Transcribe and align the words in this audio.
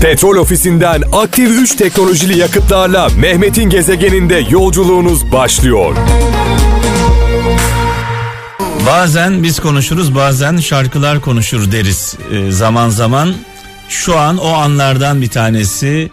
Petrol 0.00 0.36
ofisinden 0.36 1.02
aktif 1.12 1.50
3 1.50 1.76
teknolojili 1.76 2.38
yakıtlarla 2.38 3.08
Mehmet'in 3.08 3.70
gezegeninde 3.70 4.46
yolculuğunuz 4.50 5.32
başlıyor. 5.32 5.96
Bazen 8.86 9.42
biz 9.42 9.60
konuşuruz 9.60 10.14
bazen 10.14 10.56
şarkılar 10.56 11.20
konuşur 11.20 11.72
deriz 11.72 12.16
ee, 12.32 12.50
zaman 12.50 12.88
zaman. 12.88 13.34
Şu 13.88 14.18
an 14.18 14.38
o 14.38 14.48
anlardan 14.48 15.22
bir 15.22 15.28
tanesi 15.28 16.10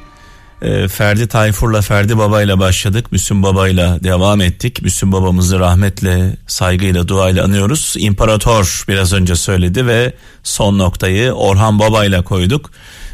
e, 0.61 0.87
Ferdi 0.87 1.27
Tayfur'la 1.27 1.81
Ferdi 1.81 2.17
Baba'yla 2.17 2.59
başladık. 2.59 3.11
Müslüm 3.11 3.43
Baba'yla 3.43 4.03
devam 4.03 4.41
ettik. 4.41 4.81
Müslüm 4.81 5.11
Babamızı 5.11 5.59
rahmetle, 5.59 6.37
saygıyla, 6.47 7.07
duayla 7.07 7.43
anıyoruz. 7.43 7.95
İmparator 7.97 8.83
biraz 8.87 9.13
önce 9.13 9.35
söyledi 9.35 9.87
ve 9.87 10.13
son 10.43 10.77
noktayı 10.77 11.31
Orhan 11.31 11.79
Baba'yla 11.79 12.21
koyduk. 12.21 12.71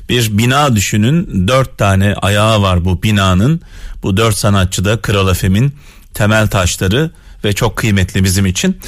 Bir 0.10 0.38
bina 0.38 0.76
düşünün 0.76 1.48
dört 1.48 1.78
tane 1.78 2.14
ayağı 2.14 2.62
var 2.62 2.86
bu 2.86 3.04
binanın. 3.04 3.62
Bu 4.04 4.18
dört 4.18 4.36
sanatçı 4.36 4.86
da 4.86 5.02
Kral 5.02 5.32
Efem'in 5.32 5.76
temel 6.14 6.48
taşları 6.48 7.12
ve 7.44 7.54
çok 7.54 7.76
kıymetli 7.76 8.24
bizim 8.24 8.46
için. 8.46 8.80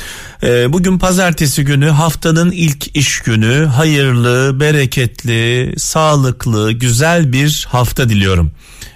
Ee, 0.44 0.74
bugün 0.74 1.00
pazartesi 1.00 1.66
günü 1.66 1.90
haftanın 1.90 2.52
ilk 2.52 2.96
iş 2.96 3.20
günü 3.20 3.66
hayırlı, 3.66 4.60
bereketli, 4.60 5.74
sağlıklı, 5.78 6.72
güzel 6.72 7.34
bir 7.34 7.68
hafta 7.70 8.10
diliyorum 8.10 8.52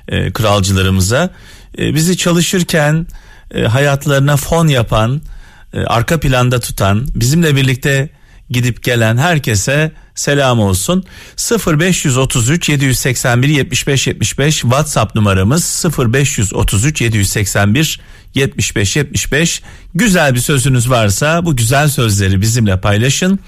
e, 0.07 0.31
kralcılarımıza. 0.31 1.29
E, 1.77 1.95
bizi 1.95 2.17
çalışırken 2.17 3.07
e, 3.55 3.63
hayatlarına 3.63 4.37
fon 4.37 4.67
yapan, 4.67 5.21
e, 5.73 5.79
arka 5.79 6.19
planda 6.19 6.59
tutan, 6.59 7.07
bizimle 7.15 7.55
birlikte 7.55 8.09
gidip 8.49 8.83
gelen 8.83 9.17
herkese 9.17 9.91
selam 10.15 10.59
olsun. 10.59 11.03
0533 11.67 12.69
781 12.69 13.49
75 13.49 14.07
75 14.07 14.61
WhatsApp 14.61 15.15
numaramız 15.15 15.85
0533 15.97 17.01
781 17.01 17.99
75 18.33 18.95
75 18.95 19.61
güzel 19.95 20.35
bir 20.35 20.39
sözünüz 20.39 20.89
varsa 20.89 21.45
bu 21.45 21.55
güzel 21.55 21.89
sözleri 21.89 22.41
bizimle 22.41 22.81
paylaşın. 22.81 23.39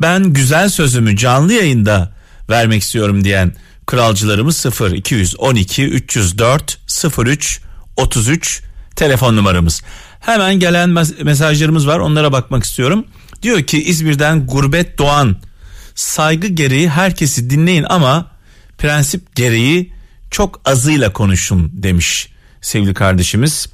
Ben 0.00 0.24
güzel 0.24 0.68
sözümü 0.68 1.16
canlı 1.16 1.52
yayında 1.52 2.14
vermek 2.50 2.82
istiyorum 2.82 3.24
diyen 3.24 3.54
kralcılarımız 3.86 4.56
0 4.56 4.90
212 4.90 5.84
304 5.84 6.78
03 7.18 7.60
33 7.96 8.62
telefon 8.96 9.36
numaramız. 9.36 9.82
Hemen 10.20 10.54
gelen 10.54 10.90
mesajlarımız 11.22 11.86
var 11.86 11.98
onlara 11.98 12.32
bakmak 12.32 12.64
istiyorum. 12.64 13.04
Diyor 13.44 13.62
ki 13.62 13.84
İzmir'den 13.84 14.46
Gurbet 14.46 14.98
Doğan 14.98 15.36
saygı 15.94 16.46
gereği 16.46 16.88
herkesi 16.88 17.50
dinleyin 17.50 17.86
ama 17.88 18.30
prensip 18.78 19.36
gereği 19.36 19.92
çok 20.30 20.60
azıyla 20.64 21.12
konuşun 21.12 21.70
demiş 21.72 22.28
sevgili 22.60 22.94
kardeşimiz. 22.94 23.68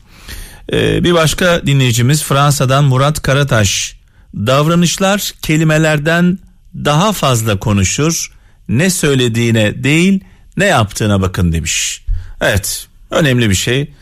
Ee, 0.72 1.04
bir 1.04 1.14
başka 1.14 1.66
dinleyicimiz 1.66 2.22
Fransa'dan 2.22 2.84
Murat 2.84 3.22
Karataş. 3.22 3.96
Davranışlar 4.34 5.32
kelimelerden 5.42 6.38
daha 6.74 7.12
fazla 7.12 7.58
konuşur. 7.58 8.32
Ne 8.68 8.90
söylediğine 8.90 9.84
değil 9.84 10.24
ne 10.56 10.64
yaptığına 10.64 11.22
bakın 11.22 11.52
demiş. 11.52 12.04
Evet 12.40 12.86
önemli 13.10 13.50
bir 13.50 13.54
şey. 13.54 13.92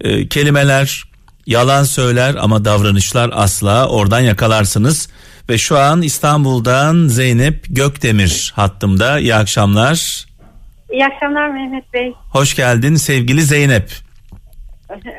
Ee, 0.00 0.28
kelimeler 0.28 1.07
yalan 1.48 1.82
söyler 1.84 2.34
ama 2.34 2.64
davranışlar 2.64 3.30
asla 3.32 3.88
oradan 3.88 4.20
yakalarsınız. 4.20 5.08
Ve 5.48 5.58
şu 5.58 5.78
an 5.78 6.02
İstanbul'dan 6.02 7.08
Zeynep 7.08 7.64
Gökdemir 7.68 8.52
hattımda. 8.56 9.18
İyi 9.18 9.34
akşamlar. 9.34 10.26
İyi 10.92 11.06
akşamlar 11.06 11.48
Mehmet 11.48 11.92
Bey. 11.92 12.12
Hoş 12.32 12.56
geldin 12.56 12.94
sevgili 12.94 13.42
Zeynep. 13.42 13.90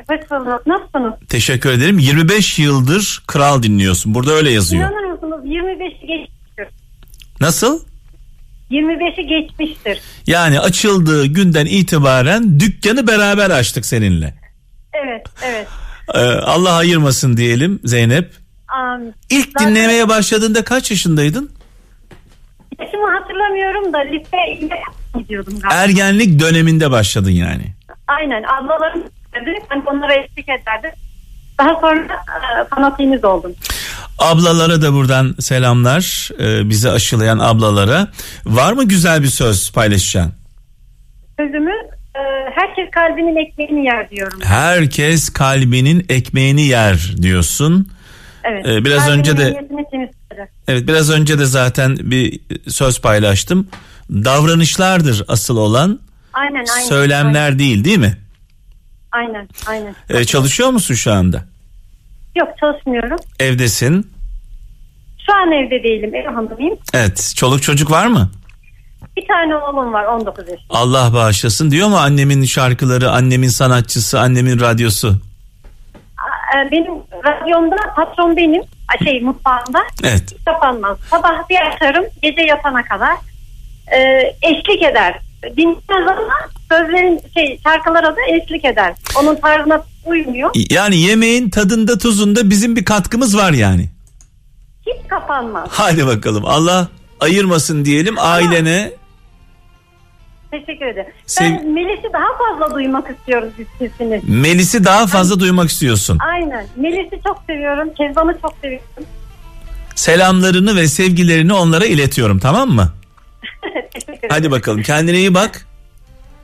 Hoş 0.08 0.30
bulduk. 0.30 0.66
Nasılsınız? 0.66 1.28
Teşekkür 1.28 1.70
ederim. 1.70 1.98
25 1.98 2.58
yıldır 2.58 3.22
kral 3.26 3.62
dinliyorsun. 3.62 4.14
Burada 4.14 4.32
öyle 4.32 4.50
yazıyor. 4.50 4.82
İnanır 4.90 5.12
mısınız? 5.12 5.44
25'i 5.44 6.06
geçmiştir. 6.06 6.68
Nasıl? 7.40 7.80
25'i 8.70 9.26
geçmiştir. 9.26 10.00
Yani 10.26 10.60
açıldığı 10.60 11.26
günden 11.26 11.66
itibaren 11.66 12.60
dükkanı 12.60 13.06
beraber 13.06 13.50
açtık 13.50 13.86
seninle. 13.86 14.34
Evet, 14.92 15.26
evet. 15.44 15.68
Ee, 16.14 16.18
Allah 16.18 16.72
ayırmasın 16.72 17.36
diyelim 17.36 17.80
Zeynep. 17.84 18.32
Amin. 18.68 19.14
İlk 19.30 19.48
Zaten- 19.52 19.70
dinlemeye 19.70 20.08
başladığında 20.08 20.64
kaç 20.64 20.90
yaşındaydın? 20.90 21.50
Yaşımı 22.80 23.18
hatırlamıyorum 23.18 23.92
da 23.92 23.98
liseye 23.98 24.70
gidiyordum 25.18 25.60
galiba. 25.60 25.74
Ergenlik 25.74 26.40
döneminde 26.40 26.90
başladın 26.90 27.30
yani. 27.30 27.74
Aynen 28.08 28.42
ablalarım 28.42 29.02
dedi. 29.34 29.54
Ben 29.70 29.82
onlara 29.86 30.14
eşlik 30.14 30.48
ederdim. 30.48 30.90
Daha 31.58 31.80
sonra 31.80 32.06
e, 33.22 33.26
oldum. 33.26 33.52
Ablalara 34.18 34.82
da 34.82 34.92
buradan 34.92 35.34
selamlar. 35.38 36.30
Ee, 36.40 36.68
bizi 36.70 36.90
aşılayan 36.90 37.38
ablalara. 37.38 38.08
Var 38.46 38.72
mı 38.72 38.84
güzel 38.84 39.22
bir 39.22 39.28
söz 39.28 39.72
paylaşacaksın? 39.72 40.34
Sözümü 41.38 41.72
herkes 42.54 42.90
kalbinin 42.90 43.36
ekmeğini 43.36 43.84
yer 43.84 44.10
diyorum. 44.10 44.40
Herkes 44.42 45.28
kalbinin 45.28 46.06
ekmeğini 46.08 46.62
yer 46.62 47.14
diyorsun. 47.22 47.88
Evet. 48.44 48.66
Ee, 48.66 48.84
biraz 48.84 48.98
Kalbinin 48.98 49.18
önce 49.18 49.36
de-. 49.36 49.66
Evet 50.68 50.88
biraz 50.88 51.10
önce 51.10 51.38
de 51.38 51.44
zaten 51.44 51.96
bir 52.00 52.40
söz 52.68 53.00
paylaştım. 53.00 53.68
Davranışlardır 54.10 55.24
asıl 55.28 55.56
olan 55.56 56.00
Aynen 56.32 56.54
aynen. 56.54 56.88
söylemler 56.88 57.58
değil 57.58 57.84
değil 57.84 57.98
mi? 57.98 58.16
Aynen 59.12 59.48
aynen. 59.66 59.94
Ee, 60.10 60.24
çalışıyor 60.24 60.70
musun 60.70 60.94
şu 60.94 61.12
anda? 61.12 61.44
Yok 62.36 62.48
çalışmıyorum. 62.60 63.18
Evdesin. 63.40 64.10
Şu 65.26 65.34
an 65.34 65.52
evde 65.52 65.82
değilim. 65.82 66.14
Ev 66.14 66.24
hanımıyım. 66.34 66.78
Evet. 66.94 67.32
Çoluk 67.36 67.62
çocuk 67.62 67.90
var 67.90 68.06
mı? 68.06 68.30
Tane 69.32 69.56
oğlum 69.56 69.92
var 69.92 70.04
19 70.04 70.38
yaşında. 70.48 70.62
Allah 70.70 71.10
bağışlasın 71.14 71.70
diyor 71.70 71.88
mu 71.88 71.96
annemin 71.96 72.44
şarkıları, 72.44 73.10
annemin 73.10 73.48
sanatçısı, 73.48 74.20
annemin 74.20 74.60
radyosu? 74.60 75.08
E, 76.56 76.70
Benim 76.70 76.92
radyomda 77.26 77.76
patron 77.96 78.36
benim. 78.36 78.62
Şey 79.04 79.20
mutfağımda. 79.20 79.78
Evet. 80.04 80.22
Hiç 80.38 80.44
kapanmaz. 80.44 80.98
Sabah 81.10 81.48
bir 81.50 81.56
açarım 81.74 82.04
gece 82.22 82.40
yatana 82.42 82.82
kadar. 82.84 83.16
Ee, 83.92 84.36
eşlik 84.42 84.82
eder. 84.82 85.18
Dinlemez 85.56 86.08
ama 86.18 86.34
sözlerin 86.70 87.20
şey 87.34 87.60
şarkılara 87.64 88.16
da 88.16 88.20
eşlik 88.28 88.64
eder. 88.64 88.94
Onun 89.20 89.34
tarzına 89.36 89.82
uymuyor. 90.06 90.50
Yani 90.70 90.96
yemeğin 90.96 91.50
tadında 91.50 91.98
tuzunda 91.98 92.50
bizim 92.50 92.76
bir 92.76 92.84
katkımız 92.84 93.36
var 93.36 93.52
yani. 93.52 93.88
Hiç 94.86 95.08
kapanmaz. 95.08 95.68
Hadi 95.72 96.06
bakalım 96.06 96.44
Allah 96.46 96.88
ayırmasın 97.20 97.84
diyelim 97.84 98.14
ailene. 98.18 98.92
Teşekkür 100.50 100.86
ederim. 100.86 101.12
Sev- 101.26 101.44
Ben 101.44 101.66
Melis'i 101.70 102.12
daha 102.12 102.26
fazla 102.38 102.74
duymak 102.74 103.10
istiyoruz 103.10 103.48
biz 103.58 103.66
sesini. 103.78 104.20
Melis'i 104.28 104.84
daha 104.84 105.06
fazla 105.06 105.40
duymak 105.40 105.70
istiyorsun. 105.70 106.18
Aynen. 106.32 106.66
Melis'i 106.76 107.20
çok 107.26 107.42
seviyorum. 107.46 107.94
Kezban'ı 107.94 108.38
çok 108.42 108.54
seviyorum. 108.62 108.86
Selamlarını 109.94 110.76
ve 110.76 110.86
sevgilerini 110.86 111.52
onlara 111.52 111.84
iletiyorum 111.86 112.38
tamam 112.38 112.68
mı? 112.70 112.88
Hadi 114.28 114.50
bakalım 114.50 114.82
kendine 114.82 115.16
iyi 115.18 115.34
bak. 115.34 115.66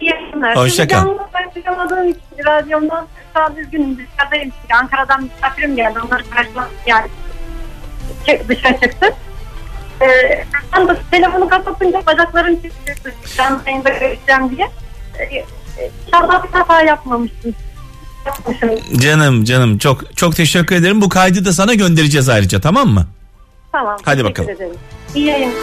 İyi 0.01 0.11
yayınlar. 0.11 0.57
Hoşça 0.57 0.89
kal. 0.89 1.07
Ben 1.35 1.63
duyamadığım 1.63 2.09
için 2.09 2.21
radyomdan 2.47 3.07
şu 3.35 3.41
an 3.43 3.57
üzgünüm. 3.57 3.99
Dışarıdayım. 3.99 4.53
Ankara'dan 4.83 5.23
misafirim 5.23 5.77
geldi. 5.77 5.99
Onları 6.07 6.31
karşılamak 6.31 6.71
yani 6.87 7.07
dışarı 8.49 8.81
çıktı. 8.81 9.15
Ee, 10.03 10.45
ben 10.77 10.89
de 10.89 10.97
telefonu 11.11 11.49
kapatınca 11.49 12.03
bacaklarım 12.07 12.57
titriyordu. 12.57 13.17
Canlı 13.37 13.61
yayında 13.67 13.89
görüşeceğim 13.89 14.57
diye. 14.57 14.71
Ee, 15.19 15.45
İnşallah 16.07 16.45
bir 16.45 16.49
hata 16.59 16.83
yapmamışsın. 16.83 17.55
Yapmışım. 18.27 18.99
Canım 19.01 19.45
canım 19.45 19.79
çok 19.79 20.17
çok 20.17 20.37
teşekkür 20.37 20.77
ederim. 20.77 21.01
Bu 21.01 21.09
kaydı 21.09 21.45
da 21.45 21.53
sana 21.53 21.75
göndereceğiz 21.75 22.29
ayrıca 22.29 22.61
tamam 22.61 22.89
mı? 22.89 23.07
Tamam. 23.73 23.97
Hadi 24.05 24.25
bakalım. 24.25 24.51
Ederim. 24.51 24.75
İyi 25.15 25.27
yayınlar. 25.27 25.57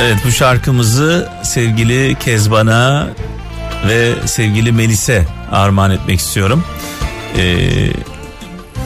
Evet 0.00 0.16
bu 0.26 0.30
şarkımızı 0.30 1.28
sevgili 1.42 2.14
Kezban'a 2.14 3.08
ve 3.88 4.12
sevgili 4.26 4.72
Melis'e 4.72 5.24
armağan 5.52 5.90
etmek 5.90 6.18
istiyorum. 6.20 6.64
Ee, 7.36 7.66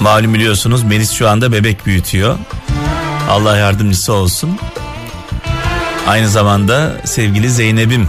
malum 0.00 0.34
biliyorsunuz 0.34 0.82
Melis 0.82 1.12
şu 1.12 1.28
anda 1.28 1.52
bebek 1.52 1.86
büyütüyor. 1.86 2.38
Allah 3.30 3.56
yardımcısı 3.56 4.12
olsun. 4.12 4.58
Aynı 6.06 6.28
zamanda 6.28 6.96
sevgili 7.04 7.50
Zeynep'im 7.50 8.08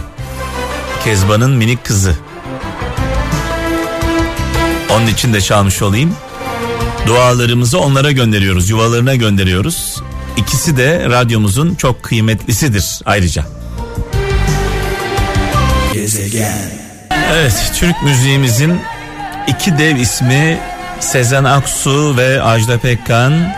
Kezban'ın 1.04 1.50
minik 1.50 1.84
kızı. 1.84 2.16
Onun 4.90 5.06
için 5.06 5.34
de 5.34 5.40
çalmış 5.40 5.82
olayım. 5.82 6.16
Dualarımızı 7.06 7.80
onlara 7.80 8.12
gönderiyoruz, 8.12 8.70
yuvalarına 8.70 9.14
gönderiyoruz. 9.14 10.02
İkisi 10.36 10.76
de 10.76 11.06
radyomuzun 11.08 11.74
çok 11.74 12.02
kıymetlisidir 12.02 13.00
ayrıca. 13.04 13.46
Gezegen. 15.94 16.70
Evet 17.32 17.72
Türk 17.78 18.02
müziğimizin 18.02 18.80
iki 19.46 19.78
dev 19.78 19.96
ismi 19.96 20.58
Sezen 21.00 21.44
Aksu 21.44 22.16
ve 22.16 22.42
Ajda 22.42 22.78
Pekkan. 22.78 23.52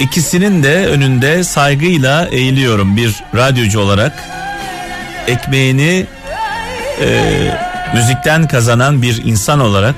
İkisinin 0.00 0.62
de 0.62 0.86
önünde 0.86 1.44
saygıyla 1.44 2.26
eğiliyorum 2.26 2.96
bir 2.96 3.24
radyocu 3.34 3.80
olarak. 3.80 4.24
Ekmeğini 5.26 6.06
e, 7.00 7.30
müzikten 7.94 8.48
kazanan 8.48 9.02
bir 9.02 9.24
insan 9.24 9.60
olarak 9.60 9.94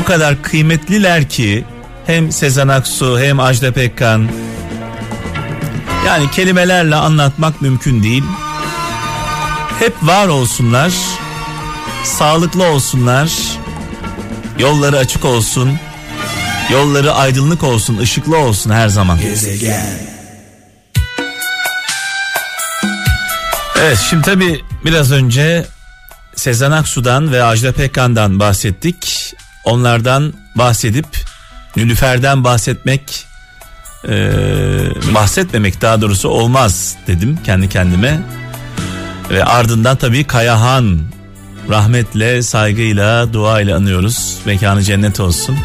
o 0.00 0.04
kadar 0.04 0.42
kıymetliler 0.42 1.28
ki 1.28 1.64
hem 2.06 2.32
Sezen 2.32 2.68
Aksu 2.68 3.20
hem 3.20 3.40
Ajda 3.40 3.72
Pekkan 3.72 4.28
yani 6.06 6.30
kelimelerle 6.30 6.96
anlatmak 6.96 7.62
mümkün 7.62 8.02
değil. 8.02 8.24
Hep 9.78 9.94
var 10.02 10.28
olsunlar, 10.28 10.92
sağlıklı 12.04 12.64
olsunlar, 12.64 13.30
yolları 14.58 14.98
açık 14.98 15.24
olsun, 15.24 15.78
yolları 16.70 17.12
aydınlık 17.12 17.62
olsun, 17.62 17.98
ışıklı 17.98 18.38
olsun 18.38 18.70
her 18.70 18.88
zaman. 18.88 19.20
Gezegen. 19.20 19.86
Evet 23.80 23.98
şimdi 24.10 24.22
tabi 24.22 24.60
biraz 24.84 25.12
önce 25.12 25.66
Sezen 26.36 26.70
Aksu'dan 26.70 27.32
ve 27.32 27.42
Ajda 27.42 27.72
Pekkan'dan 27.72 28.40
bahsettik. 28.40 29.34
Onlardan 29.64 30.34
bahsedip 30.54 31.06
Nülüfer'den 31.76 32.44
bahsetmek 32.44 33.24
e, 34.08 34.30
bahsetmemek 35.14 35.80
daha 35.80 36.00
doğrusu 36.00 36.28
olmaz 36.28 36.96
dedim 37.06 37.38
kendi 37.44 37.68
kendime. 37.68 38.20
Ve 39.30 39.44
ardından 39.44 39.96
tabii 39.96 40.24
Kayahan 40.24 41.00
rahmetle, 41.68 42.42
saygıyla, 42.42 43.32
duayla 43.32 43.76
anıyoruz. 43.76 44.38
Mekanı 44.44 44.82
cennet 44.82 45.20
olsun. 45.20 45.58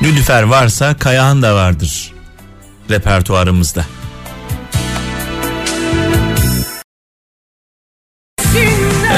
Nülüfer 0.00 0.42
varsa 0.42 0.96
Kayahan 0.98 1.42
da 1.42 1.54
vardır 1.54 2.14
repertuarımızda. 2.90 3.84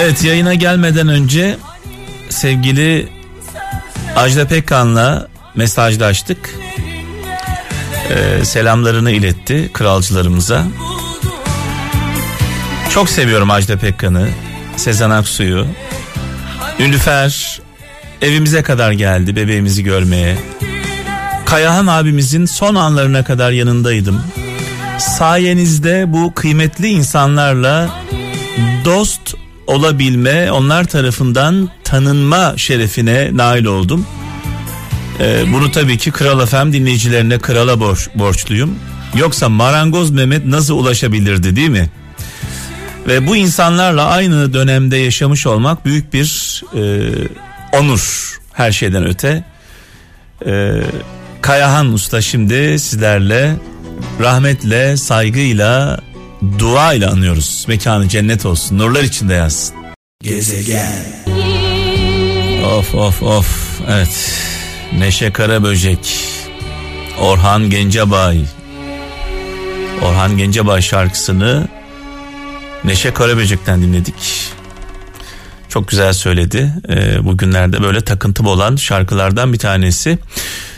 Evet 0.01 0.25
yayına 0.25 0.55
gelmeden 0.55 1.09
önce 1.09 1.59
sevgili 2.29 3.09
Ajda 4.17 4.47
Pekkan'la 4.47 5.29
mesajlaştık. 5.55 6.55
Ee, 8.11 8.45
selamlarını 8.45 9.11
iletti 9.11 9.71
kralcılarımıza. 9.73 10.65
Çok 12.91 13.09
seviyorum 13.11 13.51
Ajda 13.51 13.77
Pekkan'ı, 13.77 14.29
Sezen 14.77 15.11
Aksu'yu. 15.11 15.67
Nülüfer 16.79 17.61
evimize 18.23 18.63
kadar 18.63 18.93
geldi 18.93 19.37
bebeğimizi 19.37 19.85
görmeye. 19.85 20.37
Kayahan 21.47 21.87
abimizin 21.87 22.45
son 22.45 22.75
anlarına 22.75 23.25
kadar 23.25 23.51
yanındaydım. 23.51 24.23
Sayenizde 24.99 26.05
bu 26.13 26.35
kıymetli 26.35 26.89
insanlarla 26.89 27.91
dost 28.85 29.35
olabilme, 29.67 30.53
onlar 30.53 30.85
tarafından 30.85 31.71
tanınma 31.85 32.55
şerefine 32.57 33.31
nail 33.33 33.65
oldum. 33.65 34.07
Ee, 35.21 35.45
bunu 35.53 35.71
tabii 35.71 35.99
ki 35.99 36.11
Kral 36.11 36.47
FM 36.47 36.73
dinleyicilerine 36.73 37.39
krala 37.39 37.81
borç, 37.81 38.09
borçluyum. 38.15 38.79
Yoksa 39.15 39.49
Marangoz 39.49 40.11
Mehmet 40.11 40.47
nasıl 40.47 40.75
ulaşabilirdi 40.75 41.57
değil 41.57 41.69
mi? 41.69 41.89
Ve 43.07 43.27
bu 43.27 43.37
insanlarla 43.37 44.07
aynı 44.07 44.55
dönemde 44.55 44.97
yaşamış 44.97 45.47
olmak 45.47 45.85
büyük 45.85 46.13
bir 46.13 46.63
e, 46.75 47.11
onur 47.73 48.37
her 48.53 48.73
şeyden 48.73 49.07
öte. 49.07 49.45
E, 50.47 50.83
Kayahan 51.43 51.93
Usta 51.93 52.21
şimdi 52.21 52.79
sizlerle 52.79 53.57
rahmetle, 54.21 54.97
saygıyla, 54.97 56.01
duayla 56.59 57.11
anıyoruz. 57.11 57.65
Mekanı 57.69 58.09
cennet 58.09 58.47
olsun, 58.47 58.79
nurlar 58.79 59.03
içinde 59.03 59.35
yazsın. 59.35 59.77
Gezegen. 60.23 61.05
Of 62.65 62.95
of 62.95 63.23
of 63.23 63.81
evet 63.89 64.41
Neşe 64.99 65.33
Karaböcek 65.33 66.19
Orhan 67.21 67.71
Gencebay 67.71 68.45
Orhan 70.03 70.37
Gencebay 70.37 70.83
şarkısını 70.83 71.69
Neşe 72.85 73.15
Karaböcek'ten 73.15 73.83
dinledik. 73.83 74.51
Çok 75.69 75.89
güzel 75.89 76.13
söyledi. 76.13 76.75
Ee, 76.89 77.25
bugünlerde 77.25 77.83
böyle 77.83 78.01
takıntım 78.01 78.47
olan 78.47 78.77
şarkılardan 78.77 79.53
bir 79.53 79.59
tanesi. 79.59 80.19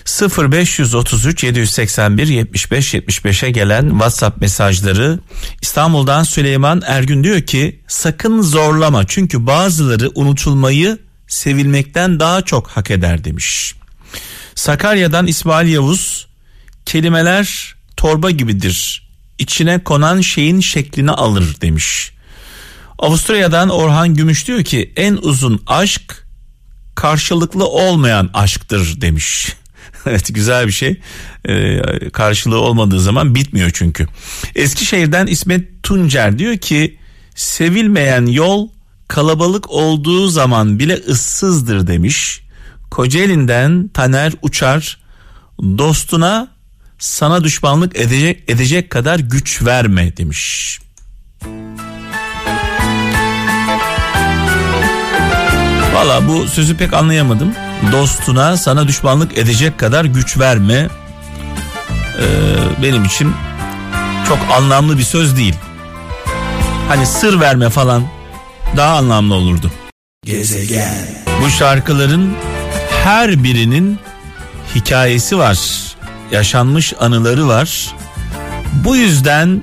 0533 0.06 1.44
781 1.44 2.26
75 2.26 2.94
75'e 2.94 3.50
gelen 3.50 3.90
WhatsApp 3.90 4.40
mesajları 4.40 5.18
İstanbul'dan 5.62 6.22
Süleyman 6.22 6.82
Ergün 6.86 7.24
diyor 7.24 7.40
ki 7.40 7.80
sakın 7.88 8.42
zorlama 8.42 9.06
çünkü 9.06 9.46
bazıları 9.46 10.10
unutulmayı 10.14 10.98
sevilmekten 11.28 12.20
daha 12.20 12.42
çok 12.42 12.68
hak 12.68 12.90
eder 12.90 13.24
demiş. 13.24 13.74
Sakarya'dan 14.54 15.26
İsmail 15.26 15.68
Yavuz 15.68 16.26
kelimeler 16.86 17.74
torba 17.96 18.30
gibidir. 18.30 19.07
İçine 19.38 19.84
konan 19.84 20.20
şeyin 20.20 20.60
şeklini 20.60 21.10
alır 21.10 21.56
demiş. 21.60 22.12
Avusturya'dan 22.98 23.68
Orhan 23.68 24.14
Gümüş 24.14 24.46
diyor 24.46 24.62
ki 24.64 24.92
en 24.96 25.18
uzun 25.22 25.62
aşk 25.66 26.26
karşılıklı 26.94 27.66
olmayan 27.66 28.30
aşktır 28.34 29.00
demiş. 29.00 29.56
evet 30.06 30.34
güzel 30.34 30.66
bir 30.66 30.72
şey. 30.72 31.00
Ee, 31.48 31.80
karşılığı 32.12 32.60
olmadığı 32.60 33.00
zaman 33.00 33.34
bitmiyor 33.34 33.70
çünkü. 33.74 34.06
Eskişehir'den 34.54 35.26
İsmet 35.26 35.82
Tuncer 35.82 36.38
diyor 36.38 36.56
ki 36.56 36.98
sevilmeyen 37.34 38.26
yol 38.26 38.68
kalabalık 39.08 39.70
olduğu 39.70 40.28
zaman 40.28 40.78
bile 40.78 40.94
ıssızdır 40.94 41.86
demiş. 41.86 42.40
Kocaeli'nden 42.90 43.88
Taner 43.88 44.32
Uçar 44.42 44.98
dostuna 45.60 46.48
sana 46.98 47.44
düşmanlık 47.44 47.96
edecek, 47.96 48.44
edecek 48.48 48.90
kadar 48.90 49.18
güç 49.18 49.62
verme 49.62 50.16
demiş. 50.16 50.80
Valla 55.94 56.28
bu 56.28 56.46
sözü 56.46 56.76
pek 56.76 56.94
anlayamadım. 56.94 57.54
Dostuna 57.92 58.56
sana 58.56 58.88
düşmanlık 58.88 59.38
edecek 59.38 59.78
kadar 59.78 60.04
güç 60.04 60.38
verme. 60.38 60.88
Ee, 62.20 62.26
benim 62.82 63.04
için 63.04 63.32
çok 64.28 64.38
anlamlı 64.52 64.98
bir 64.98 65.02
söz 65.02 65.36
değil. 65.36 65.54
Hani 66.88 67.06
sır 67.06 67.40
verme 67.40 67.70
falan 67.70 68.04
daha 68.76 68.96
anlamlı 68.96 69.34
olurdu. 69.34 69.72
Gezegen. 70.24 70.94
Bu 71.42 71.50
şarkıların 71.50 72.34
her 73.04 73.44
birinin 73.44 73.98
hikayesi 74.74 75.38
var. 75.38 75.58
Yaşanmış 76.32 76.94
anıları 77.00 77.48
var. 77.48 77.94
Bu 78.84 78.96
yüzden 78.96 79.62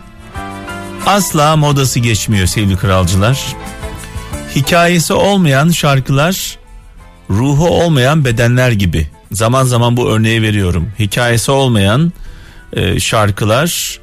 asla 1.05 1.55
modası 1.55 1.99
geçmiyor 1.99 2.47
sevgili 2.47 2.77
kralcılar. 2.77 3.39
Hikayesi 4.55 5.13
olmayan 5.13 5.69
şarkılar 5.69 6.57
ruhu 7.29 7.69
olmayan 7.69 8.25
bedenler 8.25 8.71
gibi. 8.71 9.07
Zaman 9.31 9.63
zaman 9.63 9.97
bu 9.97 10.09
örneği 10.09 10.41
veriyorum. 10.41 10.91
Hikayesi 10.99 11.51
olmayan 11.51 12.13
e, 12.73 12.99
şarkılar 12.99 13.99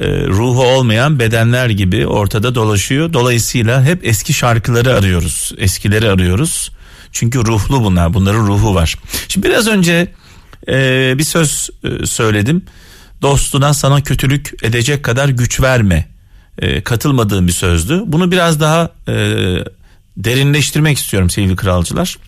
e, 0.00 0.06
ruhu 0.26 0.62
olmayan 0.62 1.18
bedenler 1.18 1.70
gibi 1.70 2.06
ortada 2.06 2.54
dolaşıyor. 2.54 3.12
Dolayısıyla 3.12 3.84
hep 3.84 4.06
eski 4.06 4.32
şarkıları 4.32 4.96
arıyoruz. 4.96 5.52
Eskileri 5.58 6.10
arıyoruz. 6.10 6.70
Çünkü 7.12 7.46
ruhlu 7.46 7.84
bunlar. 7.84 8.14
Bunların 8.14 8.46
ruhu 8.46 8.74
var. 8.74 8.96
Şimdi 9.28 9.48
biraz 9.48 9.66
önce 9.66 10.12
e, 10.68 11.14
bir 11.18 11.24
söz 11.24 11.70
e, 11.84 12.06
söyledim. 12.06 12.64
Dostuna 13.22 13.74
sana 13.74 14.02
kötülük 14.02 14.52
edecek 14.62 15.02
kadar 15.02 15.28
güç 15.28 15.60
verme. 15.60 16.08
E, 16.58 16.80
katılmadığım 16.80 17.46
bir 17.46 17.52
sözdü. 17.52 18.02
Bunu 18.06 18.30
biraz 18.30 18.60
daha 18.60 18.90
e, 19.08 19.14
derinleştirmek 20.16 20.98
istiyorum 20.98 21.30
sevgili 21.30 21.56
kralcılar. 21.56 22.18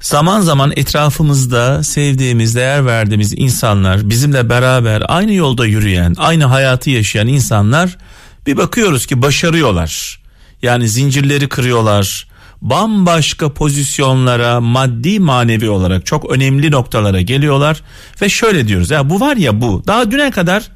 Zaman 0.00 0.40
zaman 0.40 0.72
etrafımızda 0.76 1.82
sevdiğimiz, 1.82 2.56
değer 2.56 2.86
verdiğimiz 2.86 3.32
insanlar, 3.36 4.10
bizimle 4.10 4.48
beraber 4.50 5.02
aynı 5.08 5.34
yolda 5.34 5.66
yürüyen, 5.66 6.14
aynı 6.18 6.44
hayatı 6.44 6.90
yaşayan 6.90 7.28
insanlar 7.28 7.98
bir 8.46 8.56
bakıyoruz 8.56 9.06
ki 9.06 9.22
başarıyorlar. 9.22 10.20
Yani 10.62 10.88
zincirleri 10.88 11.48
kırıyorlar, 11.48 12.28
bambaşka 12.62 13.54
pozisyonlara 13.54 14.60
maddi 14.60 15.20
manevi 15.20 15.70
olarak 15.70 16.06
çok 16.06 16.30
önemli 16.30 16.70
noktalara 16.70 17.20
geliyorlar 17.20 17.82
ve 18.22 18.28
şöyle 18.28 18.68
diyoruz 18.68 18.90
ya 18.90 19.10
bu 19.10 19.20
var 19.20 19.36
ya 19.36 19.60
bu 19.60 19.82
daha 19.86 20.10
düne 20.10 20.30
kadar 20.30 20.70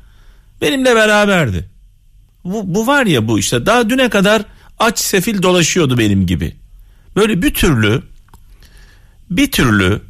benimle 0.60 0.94
beraberdi. 0.94 1.68
Bu, 2.44 2.74
bu 2.74 2.86
var 2.86 3.06
ya 3.06 3.28
bu 3.28 3.38
işte 3.38 3.66
daha 3.66 3.90
düne 3.90 4.08
kadar 4.08 4.42
aç 4.78 4.98
sefil 4.98 5.42
dolaşıyordu 5.42 5.98
benim 5.98 6.26
gibi. 6.26 6.56
Böyle 7.16 7.42
bir 7.42 7.54
türlü 7.54 8.02
bir 9.30 9.50
türlü 9.50 10.02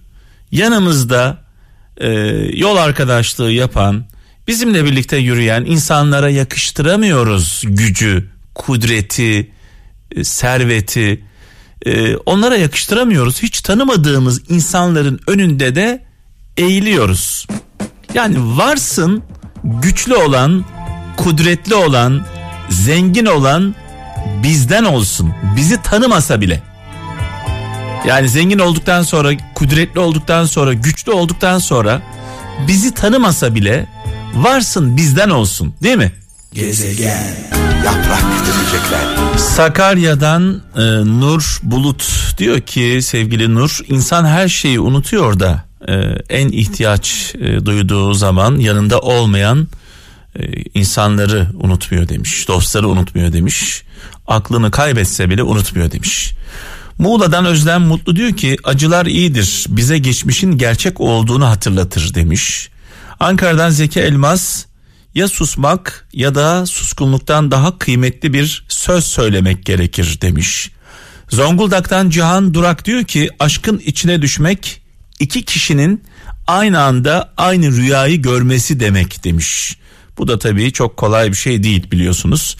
yanımızda 0.50 1.38
e, 1.96 2.08
yol 2.54 2.76
arkadaşlığı 2.76 3.52
yapan 3.52 4.04
bizimle 4.48 4.84
birlikte 4.84 5.16
yürüyen 5.16 5.64
insanlara 5.64 6.30
yakıştıramıyoruz 6.30 7.62
gücü, 7.66 8.30
kudreti, 8.54 9.50
e, 10.16 10.24
serveti. 10.24 11.24
E, 11.86 12.16
onlara 12.16 12.56
yakıştıramıyoruz. 12.56 13.42
Hiç 13.42 13.60
tanımadığımız 13.60 14.50
insanların 14.50 15.20
önünde 15.26 15.74
de 15.74 16.04
eğiliyoruz. 16.56 17.46
Yani 18.14 18.56
varsın 18.56 19.22
güçlü 19.64 20.14
olan, 20.14 20.64
kudretli 21.16 21.74
olan, 21.74 22.26
zengin 22.68 23.26
olan 23.26 23.74
bizden 24.42 24.84
olsun. 24.84 25.34
Bizi 25.56 25.82
tanımasa 25.82 26.40
bile. 26.40 26.62
Yani 28.06 28.28
zengin 28.28 28.58
olduktan 28.58 29.02
sonra, 29.02 29.32
kudretli 29.54 30.00
olduktan 30.00 30.44
sonra, 30.44 30.72
güçlü 30.72 31.12
olduktan 31.12 31.58
sonra 31.58 32.02
bizi 32.68 32.94
tanımasa 32.94 33.54
bile 33.54 33.86
varsın 34.34 34.96
bizden 34.96 35.30
olsun, 35.30 35.74
değil 35.82 35.96
mi? 35.96 36.12
Gezegen. 36.52 37.36
Yaprak 37.84 38.22
dökecekler. 38.46 39.38
Sakarya'dan 39.38 40.62
e, 40.76 40.80
Nur 41.20 41.58
Bulut 41.62 42.34
diyor 42.38 42.60
ki 42.60 42.98
sevgili 43.02 43.54
Nur 43.54 43.78
insan 43.88 44.24
her 44.24 44.48
şeyi 44.48 44.80
unutuyor 44.80 45.40
da 45.40 45.64
e, 45.88 45.92
en 46.28 46.48
ihtiyaç 46.48 47.34
e, 47.40 47.66
duyduğu 47.66 48.14
zaman 48.14 48.56
yanında 48.56 49.00
olmayan 49.00 49.68
e, 50.36 50.62
insanları 50.74 51.48
unutmuyor 51.54 52.08
demiş. 52.08 52.48
Dostları 52.48 52.88
unutmuyor 52.88 53.32
demiş. 53.32 53.82
Aklını 54.26 54.70
kaybetse 54.70 55.30
bile 55.30 55.42
unutmuyor 55.42 55.90
demiş. 55.90 56.32
Muğla'dan 56.98 57.44
Özlem 57.44 57.82
Mutlu 57.82 58.16
diyor 58.16 58.32
ki 58.32 58.56
acılar 58.64 59.06
iyidir 59.06 59.66
bize 59.68 59.98
geçmişin 59.98 60.58
gerçek 60.58 61.00
olduğunu 61.00 61.46
hatırlatır 61.46 62.14
demiş. 62.14 62.68
Ankara'dan 63.20 63.70
Zeki 63.70 64.00
Elmas 64.00 64.64
ya 65.14 65.28
susmak 65.28 66.08
ya 66.12 66.34
da 66.34 66.66
suskunluktan 66.66 67.50
daha 67.50 67.78
kıymetli 67.78 68.32
bir 68.32 68.64
söz 68.68 69.04
söylemek 69.04 69.64
gerekir 69.64 70.18
demiş. 70.20 70.70
Zonguldak'tan 71.28 72.10
Cihan 72.10 72.54
Durak 72.54 72.84
diyor 72.84 73.04
ki 73.04 73.30
aşkın 73.38 73.78
içine 73.78 74.22
düşmek 74.22 74.82
iki 75.20 75.44
kişinin 75.44 76.04
aynı 76.46 76.80
anda 76.80 77.32
aynı 77.36 77.76
rüyayı 77.76 78.22
görmesi 78.22 78.80
demek 78.80 79.24
demiş. 79.24 79.78
Bu 80.18 80.28
da 80.28 80.38
tabii 80.38 80.72
çok 80.72 80.96
kolay 80.96 81.30
bir 81.30 81.36
şey 81.36 81.62
değil 81.62 81.90
biliyorsunuz. 81.90 82.56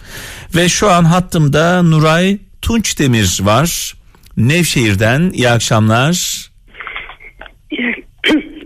Ve 0.55 0.69
şu 0.69 0.89
an 0.91 1.03
hattımda 1.03 1.83
Nuray 1.83 2.37
Tunçdemir 2.61 3.39
var. 3.41 3.93
Nevşehir'den 4.37 5.31
iyi 5.33 5.49
akşamlar. 5.49 6.49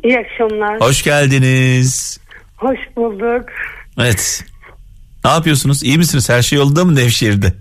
İyi 0.04 0.20
akşamlar. 0.20 0.82
Hoş 0.82 1.04
geldiniz. 1.04 2.20
Hoş 2.58 2.80
bulduk. 2.98 3.46
Evet. 4.00 4.44
Ne 5.26 5.32
yapıyorsunuz? 5.32 5.84
İyi 5.84 5.98
misiniz? 5.98 6.30
Her 6.30 6.42
şey 6.42 6.58
yolunda 6.60 6.86
mı 6.86 6.96
Nevşehir'de? 6.96 7.54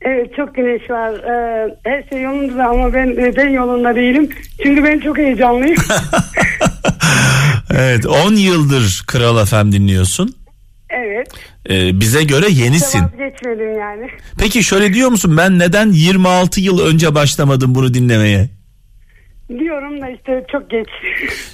Evet 0.00 0.36
çok 0.36 0.54
güneş 0.54 0.90
var. 0.90 1.12
Ee, 1.14 1.74
her 1.84 2.02
şey 2.10 2.22
yolunda 2.22 2.64
ama 2.66 2.92
ben 2.94 3.16
ben 3.36 3.48
yolunda 3.48 3.96
değilim. 3.96 4.28
Çünkü 4.62 4.84
ben 4.84 4.98
çok 5.00 5.18
heyecanlıyım. 5.18 5.76
Evet 7.70 8.06
10 8.06 8.32
yıldır 8.34 9.04
Kral 9.06 9.44
FM 9.46 9.72
dinliyorsun. 9.72 10.36
evet. 10.90 11.28
Ee, 11.70 12.00
bize 12.00 12.24
göre 12.24 12.46
yenisin. 12.50 13.02
Vazgeçmedim 13.02 13.78
yani. 13.78 14.08
Peki 14.38 14.64
şöyle 14.64 14.94
diyor 14.94 15.08
musun 15.08 15.36
ben 15.36 15.58
neden 15.58 15.92
26 15.92 16.60
yıl 16.60 16.80
önce 16.86 17.14
başlamadım 17.14 17.74
bunu 17.74 17.94
dinlemeye? 17.94 18.48
Diyorum 19.50 20.00
da 20.00 20.10
işte 20.10 20.44
çok 20.52 20.70
geç. 20.70 20.86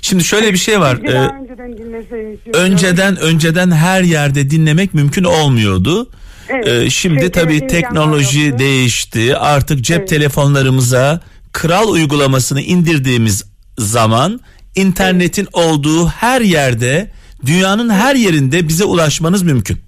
Şimdi 0.00 0.24
şöyle 0.24 0.52
bir 0.52 0.58
şey 0.58 0.80
var. 0.80 0.96
Ee, 1.04 1.10
önceden 1.10 1.78
dinleseydim. 1.78 2.52
önceden 2.54 3.16
önceden 3.16 3.70
her 3.70 4.02
yerde 4.02 4.50
dinlemek 4.50 4.94
mümkün 4.94 5.24
olmuyordu. 5.24 6.10
Evet. 6.48 6.68
Ee, 6.68 6.90
şimdi 6.90 7.20
Çünkü 7.20 7.32
tabii 7.32 7.66
teknoloji 7.66 8.40
yoktu. 8.40 8.58
değişti. 8.58 9.36
Artık 9.36 9.80
cep 9.84 9.98
Evet. 9.98 10.08
telefonlarımıza 10.08 11.20
Kral 11.52 11.88
uygulamasını 11.88 12.60
indirdiğimiz 12.60 13.44
zaman 13.78 14.40
internetin 14.74 15.48
olduğu 15.52 16.08
her 16.08 16.40
yerde 16.40 17.10
dünyanın 17.46 17.90
her 17.90 18.14
yerinde 18.14 18.68
bize 18.68 18.84
ulaşmanız 18.84 19.42
mümkün. 19.42 19.78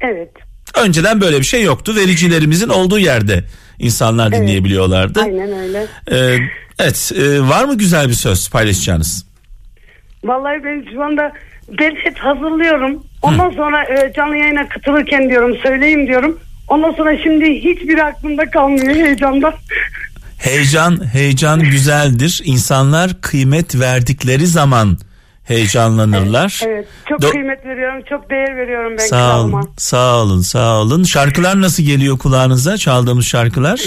Evet. 0.00 0.30
Önceden 0.84 1.20
böyle 1.20 1.38
bir 1.38 1.44
şey 1.44 1.62
yoktu. 1.62 1.96
Vericilerimizin 1.96 2.68
olduğu 2.68 2.98
yerde 2.98 3.44
insanlar 3.78 4.32
dinleyebiliyorlardı. 4.32 5.20
Aynen 5.20 5.52
öyle. 5.52 5.86
Ee, 6.12 6.38
evet, 6.82 7.12
e, 7.16 7.40
var 7.48 7.64
mı 7.64 7.78
güzel 7.78 8.08
bir 8.08 8.14
söz 8.14 8.50
paylaşacağınız? 8.50 9.26
Vallahi 10.24 10.64
ben 10.64 10.84
şu 10.92 11.02
anda 11.02 11.32
ben 11.80 11.94
hep 11.94 12.18
hazırlıyorum. 12.18 13.04
Ondan 13.22 13.50
sonra 13.50 13.84
e, 13.84 14.12
canlı 14.16 14.36
yayına 14.36 14.68
katılırken 14.68 15.28
diyorum 15.28 15.56
söyleyeyim 15.62 16.06
diyorum. 16.06 16.38
Ondan 16.68 16.92
sonra 16.92 17.18
şimdi 17.22 17.54
hiçbir 17.54 17.98
aklımda 17.98 18.50
kalmıyor 18.50 18.94
heyecandan. 18.94 19.54
Heyecan, 20.38 21.12
heyecan 21.12 21.60
güzeldir. 21.60 22.40
İnsanlar 22.44 23.20
kıymet 23.20 23.80
verdikleri 23.80 24.46
zaman 24.46 24.98
heyecanlanırlar. 25.44 26.60
Evet 26.66 26.86
çok 27.08 27.20
Do- 27.20 27.30
kıymet 27.30 27.66
veriyorum 27.66 28.02
çok 28.08 28.30
değer 28.30 28.56
veriyorum 28.56 28.92
ben 28.98 29.06
Sağ 29.06 29.40
olun, 29.40 29.70
sağ 29.76 30.16
olun, 30.16 30.40
sağ 30.40 30.80
olun. 30.80 31.02
Şarkılar 31.04 31.60
nasıl 31.60 31.82
geliyor 31.82 32.18
kulağınıza? 32.18 32.76
Çaldığımız 32.78 33.26
şarkılar? 33.26 33.80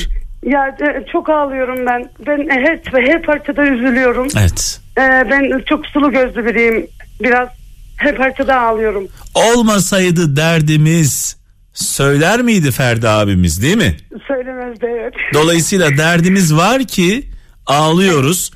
Ya 0.45 0.67
e, 0.67 1.05
çok 1.11 1.29
ağlıyorum 1.29 1.85
ben. 1.85 2.09
Ben 2.27 2.49
her, 2.49 2.79
her 3.01 3.21
parçada 3.21 3.65
üzülüyorum. 3.65 4.27
Evet. 4.39 4.81
E, 4.97 5.01
ben 5.01 5.63
çok 5.69 5.85
sulu 5.85 6.11
gözlü 6.11 6.45
biriyim. 6.45 6.87
Biraz 7.19 7.49
her 7.97 8.15
parçada 8.15 8.61
ağlıyorum. 8.61 9.07
Olmasaydı 9.35 10.35
derdimiz 10.35 11.37
söyler 11.73 12.41
miydi 12.41 12.71
Ferdi 12.71 13.09
abimiz 13.09 13.61
değil 13.61 13.77
mi? 13.77 13.97
Söylemez 14.27 14.81
de 14.81 14.87
evet. 14.87 15.13
Dolayısıyla 15.33 15.97
derdimiz 15.97 16.55
var 16.55 16.83
ki 16.83 17.29
ağlıyoruz. 17.65 18.51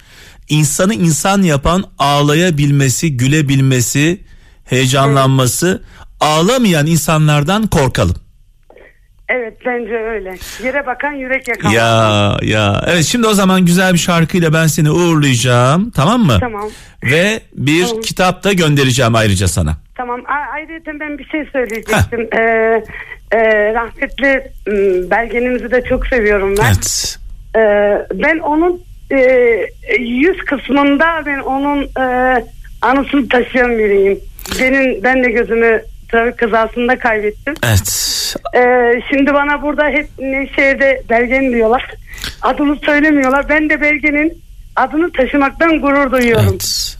İnsanı 0.50 0.94
insan 0.94 1.42
yapan 1.42 1.84
ağlayabilmesi, 2.00 3.18
gülebilmesi, 3.18 4.24
heyecanlanması. 4.66 5.84
Ağlamayan 6.20 6.88
insanlardan 6.88 7.68
korkalım. 7.68 8.16
Evet 9.30 9.54
bence 9.66 9.94
öyle. 9.98 10.36
Yere 10.64 10.86
bakan 10.86 11.12
yürek 11.12 11.48
yakan. 11.48 11.70
Ya 11.70 12.38
ya. 12.42 12.84
Evet 12.88 13.04
şimdi 13.04 13.28
o 13.28 13.34
zaman 13.34 13.66
güzel 13.66 13.94
bir 13.94 13.98
şarkıyla 13.98 14.54
ben 14.54 14.68
seni 14.68 14.92
uğurlayacağım. 14.92 15.92
Tamam 15.92 16.22
mı? 16.22 16.38
Tamam. 16.40 16.70
Ve 17.04 17.40
bir 17.54 17.86
Tamam. 17.88 18.02
kitap 18.02 18.44
da 18.44 18.54
göndereceğim 18.54 19.16
ayrıca 19.16 19.48
sana. 19.48 19.78
Tamam. 19.96 20.22
A- 20.28 20.52
ayrıca 20.54 21.00
ben 21.00 21.18
bir 21.18 21.26
şey 21.26 21.46
söyleyecektim. 21.46 22.28
Ee, 22.34 22.84
e, 23.32 23.74
rahmetli 23.74 24.44
belgenimizi 25.12 25.72
de 25.72 25.82
çok 25.90 26.08
seviyorum 26.08 26.56
ben. 26.58 26.66
Evet. 26.66 27.18
Ee, 27.56 27.60
ben 28.14 28.38
onun 28.40 28.82
e, 29.12 29.20
yüz 30.00 30.38
kısmında 30.38 31.06
ben 31.26 31.40
onun 31.40 31.84
e, 31.84 32.44
anısını 32.82 33.30
taşıyan 33.30 33.78
biriyim. 33.78 34.20
Benim 34.60 35.04
ben 35.04 35.24
de 35.24 35.32
gözümü 35.32 35.82
trafik 36.12 36.38
kazasında 36.38 37.00
kaybettim. 37.00 37.54
Evet. 37.64 38.16
Ee, 38.56 39.02
şimdi 39.12 39.34
bana 39.34 39.62
burada 39.62 39.84
hep 39.86 40.10
Nevşehir'de 40.20 41.04
belgen 41.10 41.52
diyorlar. 41.52 41.92
Adını 42.42 42.78
söylemiyorlar. 42.86 43.50
Ben 43.50 43.70
de 43.70 43.82
belgenin 43.82 44.44
adını 44.76 45.12
taşımaktan 45.12 45.82
gurur 45.82 46.12
duyuyorum. 46.12 46.48
Evet. 46.50 46.98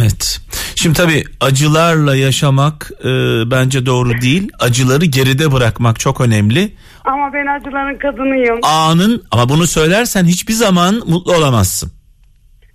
Evet. 0.00 0.40
Şimdi 0.74 0.96
tabii 0.96 1.24
acılarla 1.40 2.16
yaşamak 2.16 2.90
e, 3.00 3.08
bence 3.50 3.86
doğru 3.86 4.20
değil. 4.20 4.48
Acıları 4.60 5.04
geride 5.04 5.52
bırakmak 5.52 6.00
çok 6.00 6.20
önemli. 6.20 6.74
Ama 7.04 7.32
ben 7.32 7.46
acıların 7.46 7.98
kadınıyım. 7.98 8.58
Anın 8.62 9.24
ama 9.30 9.48
bunu 9.48 9.66
söylersen 9.66 10.24
hiçbir 10.24 10.52
zaman 10.52 11.02
mutlu 11.06 11.36
olamazsın. 11.36 11.92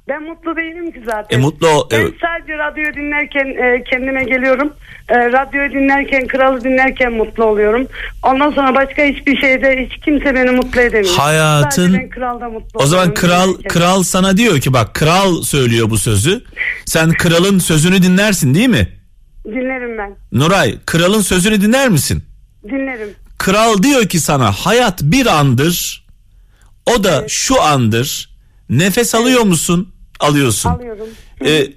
Ben 0.09 0.23
mutlu 0.23 0.55
değilim 0.55 0.91
ki 0.91 1.01
zaten. 1.05 1.37
E, 1.37 1.41
mutlu 1.41 1.67
ol- 1.67 1.89
Ben 1.91 1.97
sadece 2.21 2.57
radyoyu 2.57 2.93
dinlerken 2.93 3.45
e, 3.45 3.83
kendime 3.83 4.23
geliyorum. 4.23 4.73
E, 5.09 5.15
radyoyu 5.31 5.71
dinlerken, 5.71 6.27
kralı 6.27 6.63
dinlerken 6.63 7.13
mutlu 7.13 7.43
oluyorum. 7.45 7.87
Ondan 8.23 8.51
sonra 8.51 8.75
başka 8.75 9.03
hiçbir 9.03 9.37
şeyde 9.41 9.85
hiç 9.85 10.05
kimse 10.05 10.35
beni 10.35 10.51
mutlu 10.51 10.81
edemiyor. 10.81 11.15
Hayatın- 11.15 11.93
ben 11.93 12.09
kralda 12.09 12.49
mutlu 12.49 12.79
O 12.79 12.85
zaman 12.85 13.13
kral 13.13 13.43
dinlerken. 13.47 13.67
kral 13.69 14.03
sana 14.03 14.37
diyor 14.37 14.59
ki 14.59 14.73
bak 14.73 14.93
kral 14.93 15.41
söylüyor 15.41 15.89
bu 15.89 15.97
sözü. 15.97 16.43
Sen 16.85 17.11
kralın 17.13 17.59
sözünü 17.59 18.01
dinlersin 18.03 18.55
değil 18.55 18.69
mi? 18.69 18.87
Dinlerim 19.45 19.97
ben. 19.97 20.15
Nuray 20.31 20.75
kralın 20.85 21.21
sözünü 21.21 21.61
dinler 21.61 21.89
misin? 21.89 22.23
Dinlerim. 22.63 23.09
Kral 23.37 23.83
diyor 23.83 24.05
ki 24.05 24.19
sana 24.19 24.51
hayat 24.51 25.01
bir 25.01 25.25
andır. 25.25 26.05
O 26.85 27.03
da 27.03 27.25
şu 27.27 27.61
andır. 27.61 28.29
Nefes 28.69 29.15
alıyor 29.15 29.41
musun? 29.41 29.93
Alıyorsun. 30.19 30.69
Alıyorum. 30.69 31.07
Ee, 31.45 31.67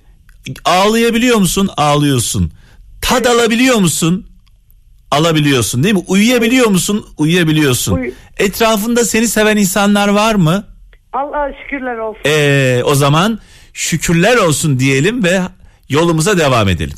ağlayabiliyor 0.65 1.37
musun? 1.37 1.71
Ağlıyorsun. 1.77 2.53
Tad 3.03 3.25
alabiliyor 3.25 3.77
musun? 3.77 4.27
Alabiliyorsun 5.11 5.83
değil 5.85 5.95
mi? 5.95 6.03
Uyuyabiliyor 6.07 6.67
musun? 6.67 7.07
Uyuyabiliyorsun. 7.19 7.93
Uy- 7.97 8.13
Etrafında 8.39 9.05
seni 9.05 9.29
seven 9.29 9.57
insanlar 9.57 10.09
var 10.09 10.35
mı? 10.35 10.67
Allah'a 11.13 11.53
şükürler 11.63 11.97
olsun. 11.97 12.21
Ee, 12.27 12.83
o 12.85 12.95
zaman 12.95 13.39
şükürler 13.73 14.37
olsun 14.37 14.79
diyelim 14.79 15.25
ve 15.25 15.41
yolumuza 15.89 16.39
devam 16.39 16.69
edelim. 16.69 16.97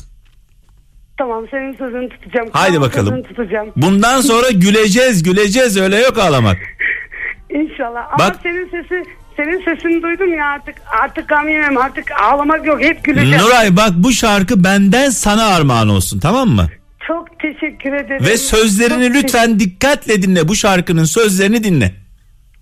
Tamam 1.17 1.45
senin 1.51 1.77
sözünü 1.77 2.09
tutacağım. 2.09 2.49
Haydi 2.53 2.73
Tamam, 2.73 2.89
bakalım. 2.89 3.13
Sözünü 3.13 3.27
tutacağım. 3.27 3.71
Bundan 3.75 4.21
sonra 4.21 4.49
güleceğiz 4.51 5.23
güleceğiz 5.23 5.77
öyle 5.77 5.97
yok 5.97 6.17
ağlamak. 6.17 6.57
İnşallah. 7.49 8.05
Ama 8.13 8.17
Bak- 8.19 8.39
senin 8.43 8.69
sesi 8.69 9.03
senin 9.37 9.65
sesini 9.65 10.03
duydum 10.03 10.33
ya 10.33 10.45
artık 10.45 10.75
artık 11.03 11.29
gam 11.29 11.49
yemem 11.49 11.77
artık 11.77 12.11
ağlamak 12.21 12.65
yok 12.65 12.81
hep 12.81 13.03
güleceğim. 13.03 13.43
Nuray 13.43 13.75
bak 13.77 13.91
bu 13.95 14.11
şarkı 14.11 14.63
benden 14.63 15.09
sana 15.09 15.45
armağan 15.45 15.89
olsun 15.89 16.19
tamam 16.19 16.49
mı? 16.49 16.67
Çok 17.07 17.39
teşekkür 17.39 17.93
ederim. 17.93 18.25
Ve 18.25 18.37
sözlerini 18.37 19.07
Çok 19.07 19.15
lütfen 19.15 19.59
dikkatle 19.59 20.21
dinle 20.21 20.47
bu 20.47 20.55
şarkının 20.55 21.03
sözlerini 21.03 21.63
dinle. 21.63 21.91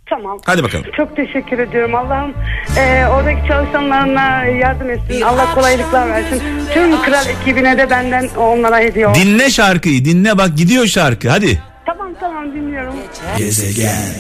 Tamam. 0.10 0.40
Hadi 0.46 0.64
bakalım. 0.64 0.86
Çok 0.98 1.16
teşekkür 1.16 1.60
ediyorum. 1.60 1.96
Allah'ım 1.96 2.34
e, 2.78 3.06
oradaki 3.08 3.48
çalışanlarına 3.48 4.46
yardım 4.46 4.90
etsin. 4.90 5.22
Allah 5.22 5.54
kolaylıklar 5.56 6.10
versin. 6.10 6.42
Tüm 6.74 7.02
kral 7.02 7.26
ekibine 7.30 7.78
de 7.78 7.90
benden 7.90 8.30
onlara 8.38 8.80
hediye 8.80 9.08
olsun. 9.08 9.24
Dinle 9.24 9.50
şarkıyı 9.50 10.06
dinle 10.06 10.38
bak 10.38 10.58
gidiyor 10.58 10.88
şarkı 10.88 11.30
hadi. 11.30 11.62
Tamam 11.86 12.14
tamam 12.20 12.54
dinliyorum. 12.54 12.94
gezegen, 13.38 14.14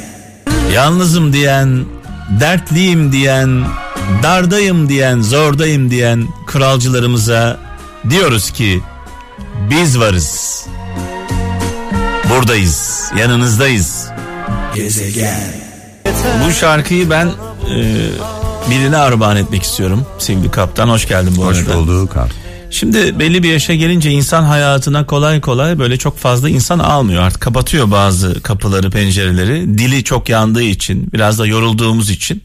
Yalnızım 0.74 1.34
diyen, 1.34 1.86
dertliyim 2.40 3.12
diyen, 3.12 3.64
dardayım 4.24 4.90
diyen, 4.90 5.22
zordayım 5.22 5.90
diyen 5.92 6.28
kralcılarımıza 6.46 7.58
diyoruz 8.10 8.52
ki 8.52 8.82
biz 9.70 10.00
varız. 10.00 10.66
Buradayız, 12.30 13.04
yanınızdayız. 13.20 14.08
gezegen, 14.76 15.54
Bu 16.48 16.52
şarkıyı 16.52 17.10
ben 17.10 17.26
e, 17.70 18.08
birine 18.72 18.98
armağan 18.98 19.38
etmek 19.38 19.64
istiyorum. 19.64 20.06
Sevgili 20.18 20.52
kaptan 20.52 20.90
hoş 20.90 21.08
geldin 21.08 21.34
bu 21.38 21.46
Hoş 21.46 21.58
arada. 21.58 21.76
bulduk 21.78 22.18
abi. 22.18 22.30
Şimdi 22.74 23.20
belli 23.20 23.44
bir 23.44 23.50
yaşa 23.50 23.74
gelince 23.76 24.12
insan 24.12 24.44
hayatına 24.44 25.06
kolay 25.06 25.42
kolay 25.42 25.80
böyle 25.80 25.98
çok 25.98 26.18
fazla 26.18 26.50
insan 26.50 26.80
almıyor. 26.80 27.24
Artık 27.24 27.42
kapatıyor 27.42 27.92
bazı 27.92 28.42
kapıları, 28.42 28.90
pencereleri. 28.90 29.78
Dili 29.78 30.04
çok 30.04 30.30
yandığı 30.30 30.64
için, 30.64 31.10
biraz 31.14 31.40
da 31.40 31.46
yorulduğumuz 31.46 32.10
için. 32.10 32.44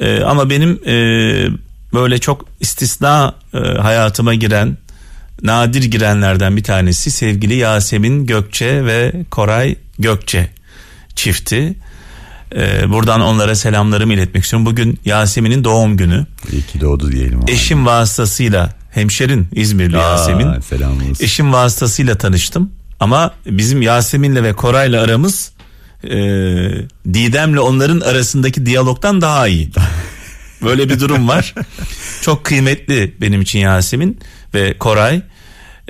Ee, 0.00 0.20
ama 0.20 0.50
benim 0.50 0.80
e, 0.86 0.94
böyle 1.94 2.18
çok 2.18 2.44
istisna 2.60 3.34
e, 3.54 3.58
hayatıma 3.58 4.34
giren, 4.34 4.78
nadir 5.42 5.82
girenlerden 5.82 6.56
bir 6.56 6.64
tanesi 6.64 7.10
sevgili 7.10 7.54
Yasemin 7.54 8.26
Gökçe 8.26 8.84
ve 8.84 9.12
Koray 9.30 9.76
Gökçe 9.98 10.50
çifti. 11.14 11.74
Ee, 12.54 12.90
buradan 12.90 13.20
onlara 13.20 13.54
selamlarımı 13.54 14.14
iletmek 14.14 14.44
istiyorum. 14.44 14.66
Bugün 14.66 15.00
Yasemin'in 15.04 15.64
doğum 15.64 15.96
günü. 15.96 16.26
İyi 16.52 16.62
ki 16.62 16.80
doğdu 16.80 17.12
diyelim. 17.12 17.42
abi. 17.42 17.52
Eşim 17.52 17.86
vasıtasıyla 17.86 18.70
hemşerin 18.96 19.48
İzmirli 19.52 19.98
Aa, 19.98 20.10
Yasemin. 20.10 20.60
Selam 20.60 20.96
olsun. 20.96 21.24
Eşim 21.24 21.52
vasıtasıyla 21.52 22.18
tanıştım. 22.18 22.70
Ama 23.00 23.34
bizim 23.46 23.82
Yasemin'le 23.82 24.42
ve 24.42 24.52
Koray'la 24.52 25.02
aramız 25.02 25.52
e, 26.04 26.16
Didem'le 27.14 27.56
onların 27.56 28.00
arasındaki 28.00 28.66
diyalogtan 28.66 29.20
daha 29.20 29.48
iyi. 29.48 29.70
Böyle 30.62 30.88
bir 30.88 31.00
durum 31.00 31.28
var. 31.28 31.54
Çok 32.22 32.44
kıymetli 32.44 33.14
benim 33.20 33.40
için 33.40 33.58
Yasemin 33.58 34.20
ve 34.54 34.78
Koray. 34.78 35.22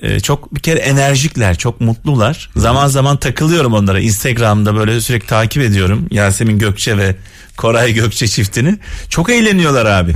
E, 0.02 0.20
çok 0.20 0.54
bir 0.54 0.60
kere 0.60 0.78
enerjikler, 0.78 1.58
çok 1.58 1.80
mutlular. 1.80 2.50
Zaman 2.56 2.88
zaman 2.88 3.16
takılıyorum 3.16 3.74
onlara. 3.74 4.00
Instagram'da 4.00 4.74
böyle 4.76 5.00
sürekli 5.00 5.26
takip 5.26 5.62
ediyorum 5.62 6.06
Yasemin 6.10 6.58
Gökçe 6.58 6.98
ve 6.98 7.16
Koray 7.56 7.92
Gökçe 7.92 8.28
çiftini. 8.28 8.78
Çok 9.08 9.30
eğleniyorlar 9.30 9.86
abi. 9.86 10.14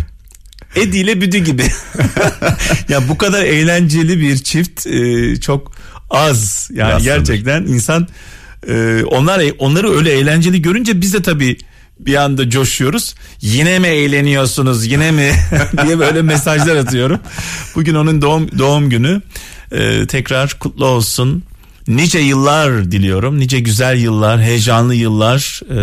Edi 0.77 0.99
ile 0.99 1.21
Büdü 1.21 1.39
gibi. 1.39 1.65
ya 2.89 3.09
bu 3.09 3.19
kadar 3.19 3.45
eğlenceli 3.45 4.21
bir 4.21 4.39
çift 4.39 4.87
e, 4.87 5.37
çok 5.41 5.73
az. 6.11 6.71
Yani 6.73 6.93
Rastlanır. 6.93 7.17
gerçekten 7.17 7.63
insan 7.63 8.09
e, 8.69 9.03
onlar 9.05 9.43
onları 9.59 9.97
öyle 9.97 10.13
eğlenceli 10.13 10.63
görünce 10.63 11.01
biz 11.01 11.15
de 11.15 11.23
tabii 11.23 11.57
bir 11.99 12.15
anda 12.15 12.51
coşuyoruz. 12.51 13.15
Yine 13.41 13.79
mi 13.79 13.87
eğleniyorsunuz? 13.87 14.87
Yine 14.87 15.11
mi 15.11 15.33
diye 15.85 15.99
böyle 15.99 16.23
mesajlar 16.23 16.77
atıyorum. 16.77 17.21
Bugün 17.75 17.95
onun 17.95 18.23
doğum 18.23 18.59
doğum 18.59 18.91
günü. 18.91 19.23
E, 19.73 20.07
tekrar 20.07 20.59
kutlu 20.59 20.87
olsun. 20.87 21.43
Nice 21.89 22.19
yıllar 22.19 22.93
diliyorum. 22.93 23.39
Nice 23.39 23.61
güzel 23.61 23.99
yıllar, 23.99 24.43
heyecanlı 24.43 24.95
yıllar. 24.95 25.61
E, 25.71 25.81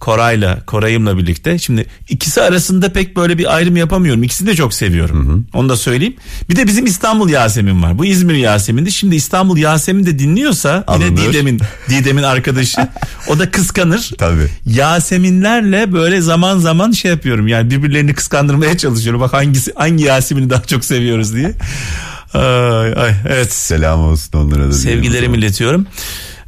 Koray'la, 0.00 0.64
Koray'ımla 0.66 1.18
birlikte. 1.18 1.58
Şimdi 1.58 1.86
ikisi 2.08 2.42
arasında 2.42 2.92
pek 2.92 3.16
böyle 3.16 3.38
bir 3.38 3.54
ayrım 3.56 3.76
yapamıyorum. 3.76 4.22
İkisini 4.22 4.48
de 4.48 4.54
çok 4.56 4.74
seviyorum. 4.74 5.46
Onu 5.54 5.68
da 5.68 5.76
söyleyeyim. 5.76 6.16
Bir 6.50 6.56
de 6.56 6.66
bizim 6.66 6.86
İstanbul 6.86 7.28
Yasemin 7.28 7.82
var. 7.82 7.98
Bu 7.98 8.04
İzmir 8.04 8.34
Yasemin'di. 8.34 8.92
Şimdi 8.92 9.16
İstanbul 9.16 9.58
Yasemin 9.58 10.06
de 10.06 10.18
dinliyorsa 10.18 10.84
yine 10.94 11.06
Alınır. 11.06 11.28
Didem'in 11.32 11.60
Didem'in 11.88 12.22
arkadaşı. 12.22 12.88
o 13.28 13.38
da 13.38 13.50
kıskanır. 13.50 14.10
Tabii. 14.18 14.46
Yaseminlerle 14.66 15.92
böyle 15.92 16.20
zaman 16.20 16.58
zaman 16.58 16.90
şey 16.92 17.10
yapıyorum. 17.10 17.48
Yani 17.48 17.70
birbirlerini 17.70 18.14
kıskandırmaya 18.14 18.78
çalışıyorum. 18.78 19.20
Bak 19.20 19.32
hangisi 19.32 19.72
hangi 19.76 20.04
Yasemin'i 20.04 20.50
daha 20.50 20.62
çok 20.62 20.84
seviyoruz 20.84 21.34
diye. 21.34 21.54
Ay, 22.34 22.92
ay, 22.96 23.14
evet. 23.28 23.52
Selam 23.52 24.00
olsun 24.00 24.38
onlara 24.38 24.68
da. 24.68 24.72
Sevgilerimi 24.72 25.36
iletiyorum. 25.38 25.86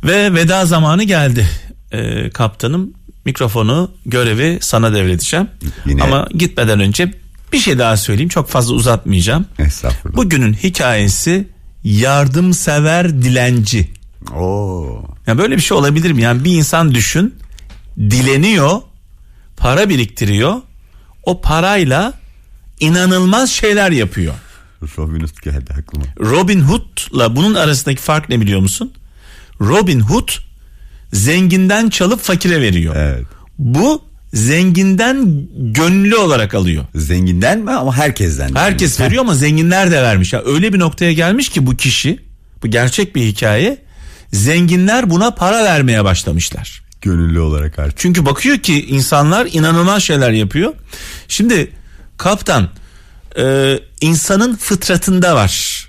Ve 0.05 0.35
veda 0.35 0.67
zamanı 0.67 1.03
geldi. 1.05 1.49
Ee, 1.93 2.31
kaptanım 2.31 2.93
mikrofonu 3.25 3.91
görevi 4.07 4.59
sana 4.61 4.95
devredeceğim. 4.95 5.49
Yine- 5.87 6.03
Ama 6.03 6.29
gitmeden 6.35 6.81
önce 6.81 7.15
bir 7.53 7.59
şey 7.59 7.79
daha 7.79 7.97
söyleyeyim. 7.97 8.29
Çok 8.29 8.49
fazla 8.49 8.75
uzatmayacağım. 8.75 9.47
Estağfurullah. 9.59 10.17
Bugünün 10.17 10.53
hikayesi 10.55 11.49
yardımsever 11.85 13.23
dilenci. 13.23 13.91
Oo. 14.37 15.05
Ya 15.27 15.39
böyle 15.39 15.57
bir 15.57 15.63
şey 15.63 15.77
olabilir 15.77 16.13
mi? 16.13 16.23
Yani 16.23 16.45
bir 16.45 16.53
insan 16.55 16.95
düşün, 16.95 17.35
dileniyor, 17.99 18.81
para 19.57 19.89
biriktiriyor. 19.89 20.55
O 21.23 21.41
parayla 21.41 22.13
inanılmaz 22.81 23.51
şeyler 23.51 23.91
yapıyor. 23.91 24.35
Robin 24.99 25.21
Hood 25.21 25.43
geldi 25.45 25.75
aklıma. 25.79 26.05
Robin 26.21 26.61
Hood'la 26.61 27.37
bunun 27.37 27.55
arasındaki 27.55 28.03
fark 28.03 28.29
ne 28.29 28.41
biliyor 28.41 28.61
musun? 28.61 28.93
Robin 29.61 30.01
Hood 30.01 30.29
zenginden 31.13 31.89
çalıp 31.89 32.21
fakire 32.21 32.61
veriyor. 32.61 32.97
Evet. 32.97 33.27
Bu 33.59 34.03
zenginden 34.35 35.49
gönüllü 35.57 36.17
olarak 36.17 36.55
alıyor. 36.55 36.85
Zenginden 36.95 37.59
mi 37.59 37.71
ama 37.71 37.97
herkesten. 37.97 38.55
Herkes 38.55 39.01
veriyor 39.01 39.23
ama 39.23 39.35
zenginler 39.45 39.91
de 39.91 40.03
vermiş. 40.03 40.33
Ya 40.33 40.43
öyle 40.45 40.73
bir 40.73 40.79
noktaya 40.79 41.13
gelmiş 41.13 41.49
ki 41.49 41.67
bu 41.67 41.77
kişi, 41.77 42.19
bu 42.63 42.67
gerçek 42.67 43.17
bir 43.17 43.23
hikaye. 43.23 43.79
Zenginler 44.33 45.11
buna 45.11 45.31
para 45.31 45.65
vermeye 45.65 46.05
başlamışlar. 46.05 46.83
Gönüllü 47.03 47.41
olarak 47.41 47.79
artık. 47.79 47.99
Çünkü 47.99 48.27
bakıyor 48.27 48.59
ki 48.59 48.87
insanlar 48.87 49.49
inanılmaz 49.53 50.03
şeyler 50.03 50.31
yapıyor. 50.31 50.75
Şimdi 51.29 51.71
kaptan 52.19 52.69
e, 53.39 53.79
insanın 54.01 54.57
fıtratında 54.57 55.35
var. 55.35 55.89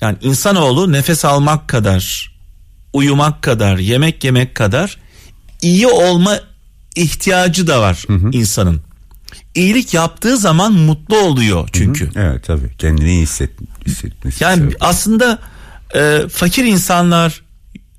Yani 0.00 0.16
insanoğlu 0.20 0.92
nefes 0.92 1.24
almak 1.24 1.68
kadar, 1.68 2.35
uyumak 2.96 3.42
kadar, 3.42 3.78
yemek 3.78 4.24
yemek 4.24 4.54
kadar 4.54 4.98
iyi 5.62 5.86
olma 5.86 6.38
ihtiyacı 6.96 7.66
da 7.66 7.80
var 7.80 8.04
insanın. 8.32 8.80
İyilik 9.54 9.94
yaptığı 9.94 10.36
zaman 10.36 10.72
mutlu 10.72 11.16
oluyor 11.16 11.68
çünkü. 11.72 12.10
Evet 12.16 12.44
tabii. 12.44 12.76
Kendini 12.78 13.10
iyi 13.10 13.22
hisset, 13.22 13.50
hissetmesi. 13.86 14.44
Yani 14.44 14.62
sebep. 14.62 14.76
aslında 14.80 15.38
e, 15.94 16.20
fakir 16.28 16.64
insanlar, 16.64 17.42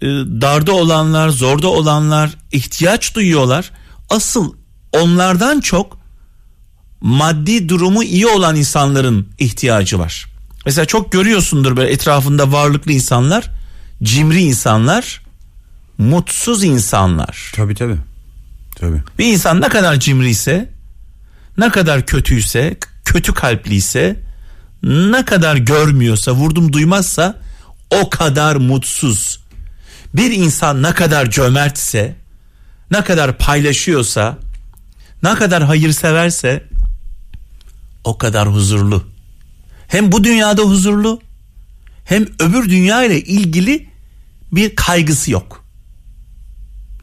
e, 0.02 0.06
darda 0.42 0.72
olanlar, 0.72 1.30
zorda 1.30 1.68
olanlar 1.68 2.30
ihtiyaç 2.52 3.16
duyuyorlar. 3.16 3.72
Asıl 4.10 4.54
onlardan 4.94 5.60
çok 5.60 5.98
maddi 7.02 7.70
durumu 7.70 8.04
iyi 8.04 8.28
olan 8.28 8.56
insanların 8.56 9.28
ihtiyacı 9.40 10.00
var. 10.00 10.26
Mesela 10.66 10.86
çok 10.86 11.12
görüyorsundur 11.12 11.78
böyle 11.78 11.92
etrafında 11.92 12.52
varlıklı 12.52 12.92
insanlar, 12.92 13.57
cimri 14.04 14.42
insanlar, 14.42 15.22
mutsuz 15.98 16.64
insanlar. 16.64 17.52
Tabii 17.56 17.76
tabii. 17.76 17.98
Tabii. 18.76 19.02
Bir 19.20 19.26
insan 19.26 19.62
ne 19.62 19.70
kadar 19.70 20.00
cimriyse, 20.00 20.70
ne 21.58 21.70
kadar 21.70 22.06
kötüyse, 22.06 22.78
kötü 23.06 23.34
kalpliyse, 23.34 24.20
ne 24.84 25.26
kadar 25.26 25.56
görmüyorsa, 25.56 26.32
vurdum 26.32 26.74
duymazsa 26.74 27.40
o 27.92 28.10
kadar 28.10 28.56
mutsuz. 28.56 29.40
Bir 30.14 30.32
insan 30.32 30.84
ne 30.84 30.94
kadar 30.94 31.32
cömertse, 31.32 32.16
ne 32.92 33.04
kadar 33.04 33.38
paylaşıyorsa, 33.38 34.38
ne 35.24 35.36
kadar 35.36 35.64
hayırseverse 35.64 36.64
o 38.04 38.18
kadar 38.18 38.54
huzurlu. 38.54 39.04
Hem 39.88 40.12
bu 40.12 40.24
dünyada 40.24 40.62
huzurlu 40.62 41.22
hem 42.06 42.26
öbür 42.40 42.70
dünya 42.70 43.04
ile 43.04 43.22
ilgili 43.22 43.87
bir 44.52 44.76
kaygısı 44.76 45.32
yok. 45.32 45.64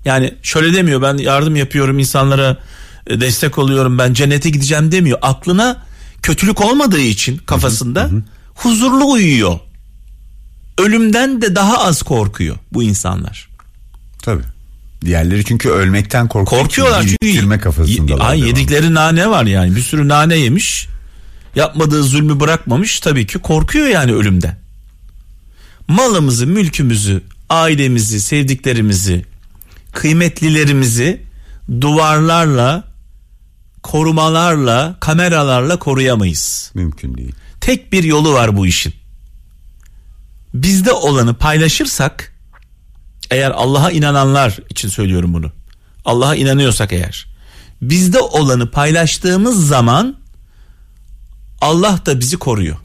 Yani 0.04 0.34
şöyle 0.42 0.74
demiyor 0.74 1.02
ben 1.02 1.16
yardım 1.16 1.56
yapıyorum 1.56 1.98
insanlara 1.98 2.58
e, 3.06 3.20
destek 3.20 3.58
oluyorum 3.58 3.98
ben 3.98 4.14
cennete 4.14 4.50
gideceğim 4.50 4.92
demiyor. 4.92 5.18
Aklına 5.22 5.82
kötülük 6.22 6.60
olmadığı 6.60 7.00
için 7.00 7.36
kafasında 7.36 8.10
huzurlu 8.54 9.10
uyuyor. 9.10 9.58
Ölümden 10.78 11.42
de 11.42 11.56
daha 11.56 11.78
az 11.78 12.02
korkuyor 12.02 12.56
bu 12.72 12.82
insanlar. 12.82 13.48
Tabii. 14.22 14.42
Diğerleri 15.04 15.44
çünkü 15.44 15.68
ölmekten 15.68 16.28
korkuyor. 16.28 16.62
Korkuyorlar 16.62 17.04
çünkü 17.22 17.60
kafasındalar. 17.60 18.30
Ay 18.30 18.40
yedikleri 18.40 18.94
nane 18.94 19.30
var 19.30 19.44
yani 19.44 19.76
bir 19.76 19.80
sürü 19.80 20.08
nane 20.08 20.36
yemiş. 20.36 20.88
Yapmadığı 21.54 22.02
zulmü 22.02 22.40
bırakmamış 22.40 23.00
tabii 23.00 23.26
ki 23.26 23.38
korkuyor 23.38 23.86
yani 23.86 24.12
ölümden. 24.12 24.58
Malımızı, 25.88 26.46
mülkümüzü, 26.46 27.22
ailemizi, 27.50 28.20
sevdiklerimizi, 28.20 29.24
kıymetlilerimizi 29.92 31.22
duvarlarla, 31.80 32.84
korumalarla, 33.82 34.96
kameralarla 35.00 35.78
koruyamayız. 35.78 36.70
Mümkün 36.74 37.16
değil. 37.16 37.34
Tek 37.60 37.92
bir 37.92 38.04
yolu 38.04 38.32
var 38.32 38.56
bu 38.56 38.66
işin. 38.66 38.94
Bizde 40.54 40.92
olanı 40.92 41.34
paylaşırsak 41.34 42.32
eğer 43.30 43.50
Allah'a 43.50 43.90
inananlar 43.90 44.58
için 44.70 44.88
söylüyorum 44.88 45.34
bunu. 45.34 45.52
Allah'a 46.04 46.34
inanıyorsak 46.34 46.92
eğer 46.92 47.34
bizde 47.82 48.20
olanı 48.20 48.70
paylaştığımız 48.70 49.68
zaman 49.68 50.16
Allah 51.60 52.00
da 52.06 52.20
bizi 52.20 52.36
koruyor. 52.36 52.76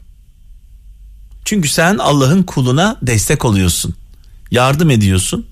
Çünkü 1.44 1.68
sen 1.68 1.98
Allah'ın 1.98 2.42
kuluna 2.42 2.96
destek 3.02 3.44
oluyorsun. 3.44 3.94
Yardım 4.50 4.90
ediyorsun. 4.90 5.46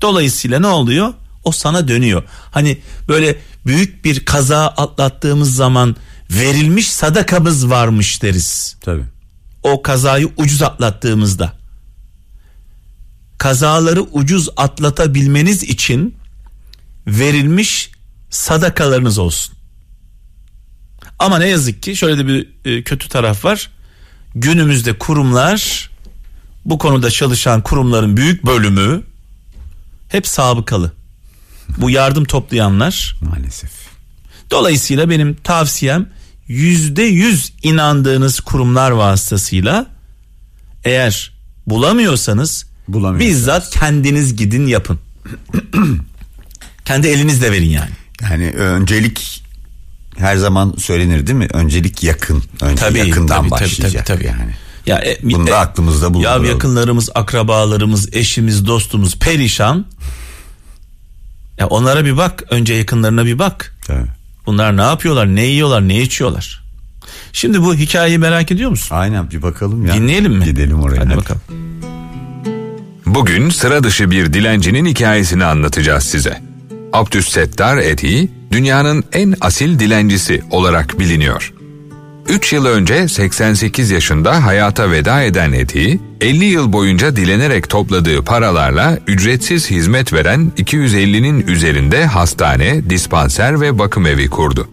Dolayısıyla 0.00 0.60
ne 0.60 0.66
oluyor? 0.66 1.14
O 1.44 1.52
sana 1.52 1.88
dönüyor. 1.88 2.22
Hani 2.50 2.78
böyle 3.08 3.38
büyük 3.66 4.04
bir 4.04 4.24
kaza 4.24 4.66
atlattığımız 4.66 5.54
zaman 5.54 5.96
verilmiş 6.30 6.90
sadakamız 6.92 7.70
varmış 7.70 8.22
deriz. 8.22 8.76
Tabii. 8.80 9.04
O 9.62 9.82
kazayı 9.82 10.30
ucuz 10.36 10.62
atlattığımızda. 10.62 11.52
Kazaları 13.38 14.00
ucuz 14.00 14.48
atlatabilmeniz 14.56 15.62
için 15.62 16.14
verilmiş 17.06 17.90
sadakalarınız 18.30 19.18
olsun. 19.18 19.54
Ama 21.18 21.38
ne 21.38 21.48
yazık 21.48 21.82
ki 21.82 21.96
şöyle 21.96 22.18
de 22.18 22.26
bir 22.26 22.48
e, 22.64 22.82
kötü 22.82 23.08
taraf 23.08 23.44
var. 23.44 23.70
Günümüzde 24.34 24.98
kurumlar 24.98 25.90
bu 26.66 26.78
konuda 26.78 27.10
çalışan 27.10 27.62
kurumların 27.62 28.16
büyük 28.16 28.46
bölümü 28.46 29.02
hep 30.08 30.26
sabıkalı. 30.26 30.92
Bu 31.78 31.90
yardım 31.90 32.24
toplayanlar 32.24 33.16
Maalesef. 33.20 33.70
Dolayısıyla 34.50 35.10
benim 35.10 35.34
tavsiyem 35.34 36.06
yüzde 36.48 37.02
yüz 37.02 37.52
inandığınız 37.62 38.40
kurumlar 38.40 38.90
vasıtasıyla 38.90 39.86
eğer 40.84 41.32
bulamıyorsanız 41.66 42.66
bizzat 42.88 43.70
kendiniz 43.70 44.36
gidin 44.36 44.66
yapın. 44.66 44.98
Kendi 46.84 47.08
elinizle 47.08 47.52
verin 47.52 47.70
yani. 47.70 47.90
Yani 48.22 48.50
öncelik 48.50 49.42
her 50.16 50.36
zaman 50.36 50.74
söylenir 50.78 51.26
değil 51.26 51.38
mi? 51.38 51.48
Öncelik 51.52 52.04
yakın. 52.04 52.42
Önce 52.60 52.80
Tabii, 52.80 52.98
yakından 52.98 53.26
tabii, 53.26 53.50
tabii, 53.50 53.62
başlayacak 53.62 54.06
tabii, 54.06 54.18
tabii. 54.18 54.26
yani. 54.40 54.54
Ya 54.86 54.98
e, 54.98 55.18
Bunu 55.22 55.46
da 55.46 55.58
aklımızda 55.58 56.06
Ya 56.06 56.14
bulunduralım. 56.14 56.44
yakınlarımız, 56.44 57.10
akrabalarımız, 57.14 58.08
eşimiz, 58.14 58.66
dostumuz 58.66 59.18
perişan. 59.18 59.86
Ya 61.58 61.66
onlara 61.66 62.04
bir 62.04 62.16
bak, 62.16 62.44
önce 62.50 62.74
yakınlarına 62.74 63.24
bir 63.24 63.38
bak. 63.38 63.76
Tabii. 63.86 64.06
Bunlar 64.46 64.76
ne 64.76 64.82
yapıyorlar, 64.82 65.26
ne 65.26 65.44
yiyorlar, 65.44 65.88
ne 65.88 66.02
içiyorlar? 66.02 66.62
Şimdi 67.32 67.62
bu 67.62 67.74
hikayeyi 67.74 68.18
merak 68.18 68.52
ediyor 68.52 68.70
musun? 68.70 68.96
Aynen 68.96 69.30
bir 69.30 69.42
bakalım 69.42 69.86
ya. 69.86 69.94
Dinleyelim 69.94 70.32
mi? 70.32 70.44
Gidelim 70.44 70.80
oraya. 70.80 71.00
Hadi 71.00 71.08
hadi. 71.08 71.16
bakalım. 71.16 71.40
Bugün 73.06 73.50
sıra 73.50 73.84
dışı 73.84 74.10
bir 74.10 74.32
dilencinin 74.32 74.86
hikayesini 74.86 75.44
anlatacağız 75.44 76.04
size. 76.04 76.42
Abdüssettar 76.92 77.76
Eti 77.76 78.28
dünyanın 78.52 79.04
en 79.12 79.34
asil 79.40 79.78
dilencisi 79.78 80.42
olarak 80.50 80.98
biliniyor. 80.98 81.52
3 82.28 82.52
yıl 82.52 82.66
önce 82.66 83.08
88 83.08 83.90
yaşında 83.90 84.44
hayata 84.44 84.90
veda 84.90 85.22
eden 85.22 85.52
Eti, 85.52 86.00
50 86.20 86.44
yıl 86.44 86.72
boyunca 86.72 87.16
dilenerek 87.16 87.68
topladığı 87.68 88.22
paralarla 88.22 88.98
ücretsiz 89.06 89.70
hizmet 89.70 90.12
veren 90.12 90.52
250'nin 90.58 91.46
üzerinde 91.46 92.06
hastane, 92.06 92.90
dispanser 92.90 93.60
ve 93.60 93.78
bakım 93.78 94.06
evi 94.06 94.30
kurdu. 94.30 94.68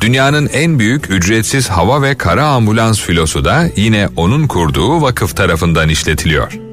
Dünyanın 0.00 0.50
en 0.52 0.78
büyük 0.78 1.10
ücretsiz 1.10 1.68
hava 1.68 2.02
ve 2.02 2.14
kara 2.14 2.46
ambulans 2.46 3.00
filosu 3.00 3.44
da 3.44 3.68
yine 3.76 4.08
onun 4.16 4.46
kurduğu 4.46 5.02
vakıf 5.02 5.36
tarafından 5.36 5.88
işletiliyor. 5.88 6.71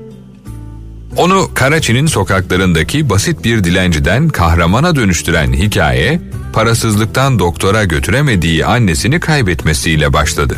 Onu 1.18 1.50
Karaçi'nin 1.54 2.06
sokaklarındaki 2.06 3.10
basit 3.10 3.44
bir 3.44 3.64
dilenciden 3.64 4.30
kahramana 4.30 4.96
dönüştüren 4.96 5.54
hikaye, 5.54 6.20
parasızlıktan 6.54 7.40
doktora 7.40 7.84
götüremediği 7.84 8.66
annesini 8.66 9.20
kaybetmesiyle 9.20 10.14
başladı. 10.14 10.58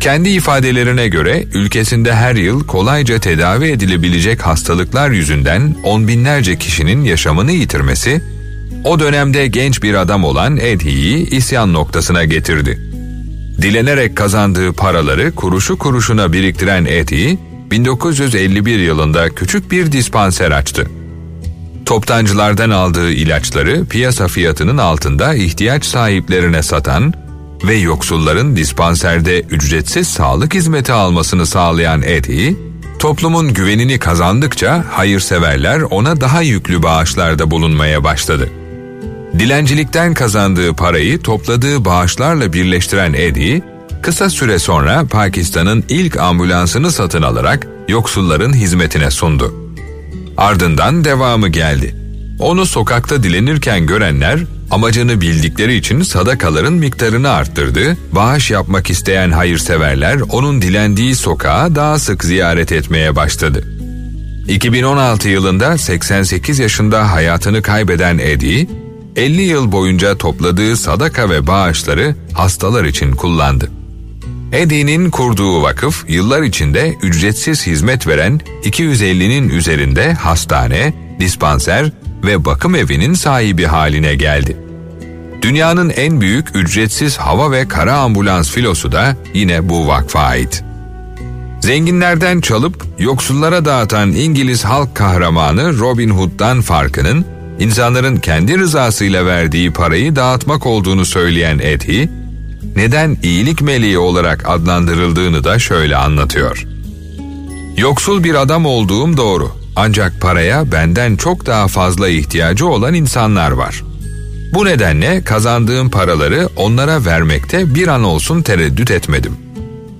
Kendi 0.00 0.28
ifadelerine 0.28 1.08
göre 1.08 1.44
ülkesinde 1.54 2.14
her 2.14 2.34
yıl 2.34 2.66
kolayca 2.66 3.18
tedavi 3.18 3.64
edilebilecek 3.64 4.46
hastalıklar 4.46 5.10
yüzünden 5.10 5.76
on 5.84 6.08
binlerce 6.08 6.58
kişinin 6.58 7.04
yaşamını 7.04 7.52
yitirmesi, 7.52 8.22
o 8.84 9.00
dönemde 9.00 9.46
genç 9.46 9.82
bir 9.82 9.94
adam 9.94 10.24
olan 10.24 10.56
Edhi'yi 10.56 11.30
isyan 11.30 11.72
noktasına 11.72 12.24
getirdi. 12.24 12.78
Dilenerek 13.62 14.16
kazandığı 14.16 14.72
paraları 14.72 15.34
kuruşu 15.34 15.78
kuruşuna 15.78 16.32
biriktiren 16.32 16.84
Edhi, 16.84 17.38
1951 17.70 18.78
yılında 18.78 19.30
küçük 19.34 19.70
bir 19.70 19.92
dispanser 19.92 20.50
açtı. 20.50 20.86
Toptancılardan 21.86 22.70
aldığı 22.70 23.10
ilaçları 23.10 23.86
piyasa 23.86 24.28
fiyatının 24.28 24.78
altında 24.78 25.34
ihtiyaç 25.34 25.84
sahiplerine 25.84 26.62
satan 26.62 27.14
ve 27.64 27.74
yoksulların 27.74 28.56
dispanserde 28.56 29.40
ücretsiz 29.40 30.08
sağlık 30.08 30.54
hizmeti 30.54 30.92
almasını 30.92 31.46
sağlayan 31.46 32.02
Edhi, 32.02 32.56
toplumun 32.98 33.54
güvenini 33.54 33.98
kazandıkça 33.98 34.84
hayırseverler 34.90 35.80
ona 35.80 36.20
daha 36.20 36.42
yüklü 36.42 36.82
bağışlarda 36.82 37.50
bulunmaya 37.50 38.04
başladı. 38.04 38.50
Dilencilikten 39.38 40.14
kazandığı 40.14 40.74
parayı 40.74 41.22
topladığı 41.22 41.84
bağışlarla 41.84 42.52
birleştiren 42.52 43.12
Eddie, 43.12 43.62
kısa 44.04 44.30
süre 44.30 44.58
sonra 44.58 45.04
Pakistan'ın 45.10 45.84
ilk 45.88 46.16
ambulansını 46.16 46.90
satın 46.90 47.22
alarak 47.22 47.66
yoksulların 47.88 48.52
hizmetine 48.52 49.10
sundu. 49.10 49.54
Ardından 50.36 51.04
devamı 51.04 51.48
geldi. 51.48 51.94
Onu 52.38 52.66
sokakta 52.66 53.22
dilenirken 53.22 53.86
görenler 53.86 54.40
amacını 54.70 55.20
bildikleri 55.20 55.74
için 55.74 56.02
sadakaların 56.02 56.72
miktarını 56.72 57.30
arttırdı, 57.30 57.96
bağış 58.12 58.50
yapmak 58.50 58.90
isteyen 58.90 59.30
hayırseverler 59.30 60.20
onun 60.30 60.62
dilendiği 60.62 61.14
sokağa 61.14 61.74
daha 61.74 61.98
sık 61.98 62.24
ziyaret 62.24 62.72
etmeye 62.72 63.16
başladı. 63.16 63.64
2016 64.48 65.28
yılında 65.28 65.78
88 65.78 66.58
yaşında 66.58 67.12
hayatını 67.12 67.62
kaybeden 67.62 68.18
Eddie, 68.18 68.66
50 69.16 69.42
yıl 69.42 69.72
boyunca 69.72 70.18
topladığı 70.18 70.76
sadaka 70.76 71.30
ve 71.30 71.46
bağışları 71.46 72.14
hastalar 72.34 72.84
için 72.84 73.12
kullandı. 73.12 73.70
Eddie'nin 74.54 75.10
kurduğu 75.10 75.62
vakıf 75.62 76.04
yıllar 76.08 76.42
içinde 76.42 76.94
ücretsiz 77.02 77.66
hizmet 77.66 78.06
veren 78.06 78.40
250'nin 78.62 79.48
üzerinde 79.48 80.12
hastane, 80.12 80.94
dispanser 81.20 81.90
ve 82.24 82.44
bakım 82.44 82.74
evinin 82.74 83.14
sahibi 83.14 83.64
haline 83.64 84.14
geldi. 84.14 84.56
Dünyanın 85.42 85.90
en 85.90 86.20
büyük 86.20 86.56
ücretsiz 86.56 87.16
hava 87.16 87.50
ve 87.50 87.68
kara 87.68 87.98
ambulans 87.98 88.50
filosu 88.50 88.92
da 88.92 89.16
yine 89.34 89.68
bu 89.68 89.86
vakfa 89.86 90.20
ait. 90.20 90.64
Zenginlerden 91.60 92.40
çalıp 92.40 92.84
yoksullara 92.98 93.64
dağıtan 93.64 94.12
İngiliz 94.12 94.64
halk 94.64 94.94
kahramanı 94.94 95.78
Robin 95.78 96.10
Hood'dan 96.10 96.60
farkının 96.60 97.24
insanların 97.58 98.16
kendi 98.16 98.58
rızasıyla 98.58 99.26
verdiği 99.26 99.72
parayı 99.72 100.16
dağıtmak 100.16 100.66
olduğunu 100.66 101.04
söyleyen 101.04 101.58
Eddie, 101.58 102.08
neden 102.76 103.16
iyilik 103.22 103.62
meleği 103.62 103.98
olarak 103.98 104.48
adlandırıldığını 104.48 105.44
da 105.44 105.58
şöyle 105.58 105.96
anlatıyor. 105.96 106.66
Yoksul 107.76 108.24
bir 108.24 108.34
adam 108.34 108.66
olduğum 108.66 109.16
doğru 109.16 109.64
Ancak 109.76 110.20
paraya 110.20 110.72
benden 110.72 111.16
çok 111.16 111.46
daha 111.46 111.68
fazla 111.68 112.08
ihtiyacı 112.08 112.66
olan 112.66 112.94
insanlar 112.94 113.50
var. 113.50 113.84
Bu 114.54 114.64
nedenle 114.64 115.24
kazandığım 115.24 115.90
paraları 115.90 116.48
onlara 116.56 117.04
vermekte 117.04 117.74
bir 117.74 117.88
an 117.88 118.04
olsun 118.04 118.42
tereddüt 118.42 118.90
etmedim. 118.90 119.32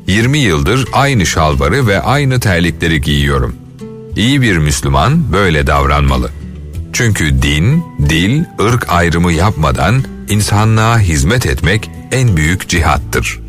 20 0.06 0.38
yıldır 0.38 0.88
aynı 0.92 1.26
şalvarı 1.26 1.86
ve 1.86 2.02
aynı 2.02 2.40
terlikleri 2.40 3.00
giyiyorum. 3.00 3.56
İyi 4.16 4.42
bir 4.42 4.58
Müslüman 4.58 5.32
böyle 5.32 5.66
davranmalı. 5.66 6.30
Çünkü 6.92 7.42
din, 7.42 7.84
dil, 8.08 8.44
ırk 8.60 8.92
ayrımı 8.92 9.32
yapmadan 9.32 10.04
insanlığa 10.28 10.98
hizmet 10.98 11.46
etmek 11.46 11.90
en 12.14 12.36
büyük 12.36 12.68
cihattır. 12.68 13.40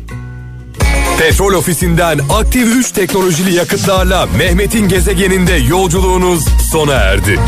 Petrol 1.18 1.52
ofisinden 1.52 2.20
aktif 2.30 2.76
3 2.76 2.90
teknolojili 2.90 3.54
yakıtlarla 3.54 4.26
Mehmet'in 4.38 4.88
gezegeninde 4.88 5.52
yolculuğunuz 5.52 6.44
sona 6.70 6.92
erdi. 6.92 7.40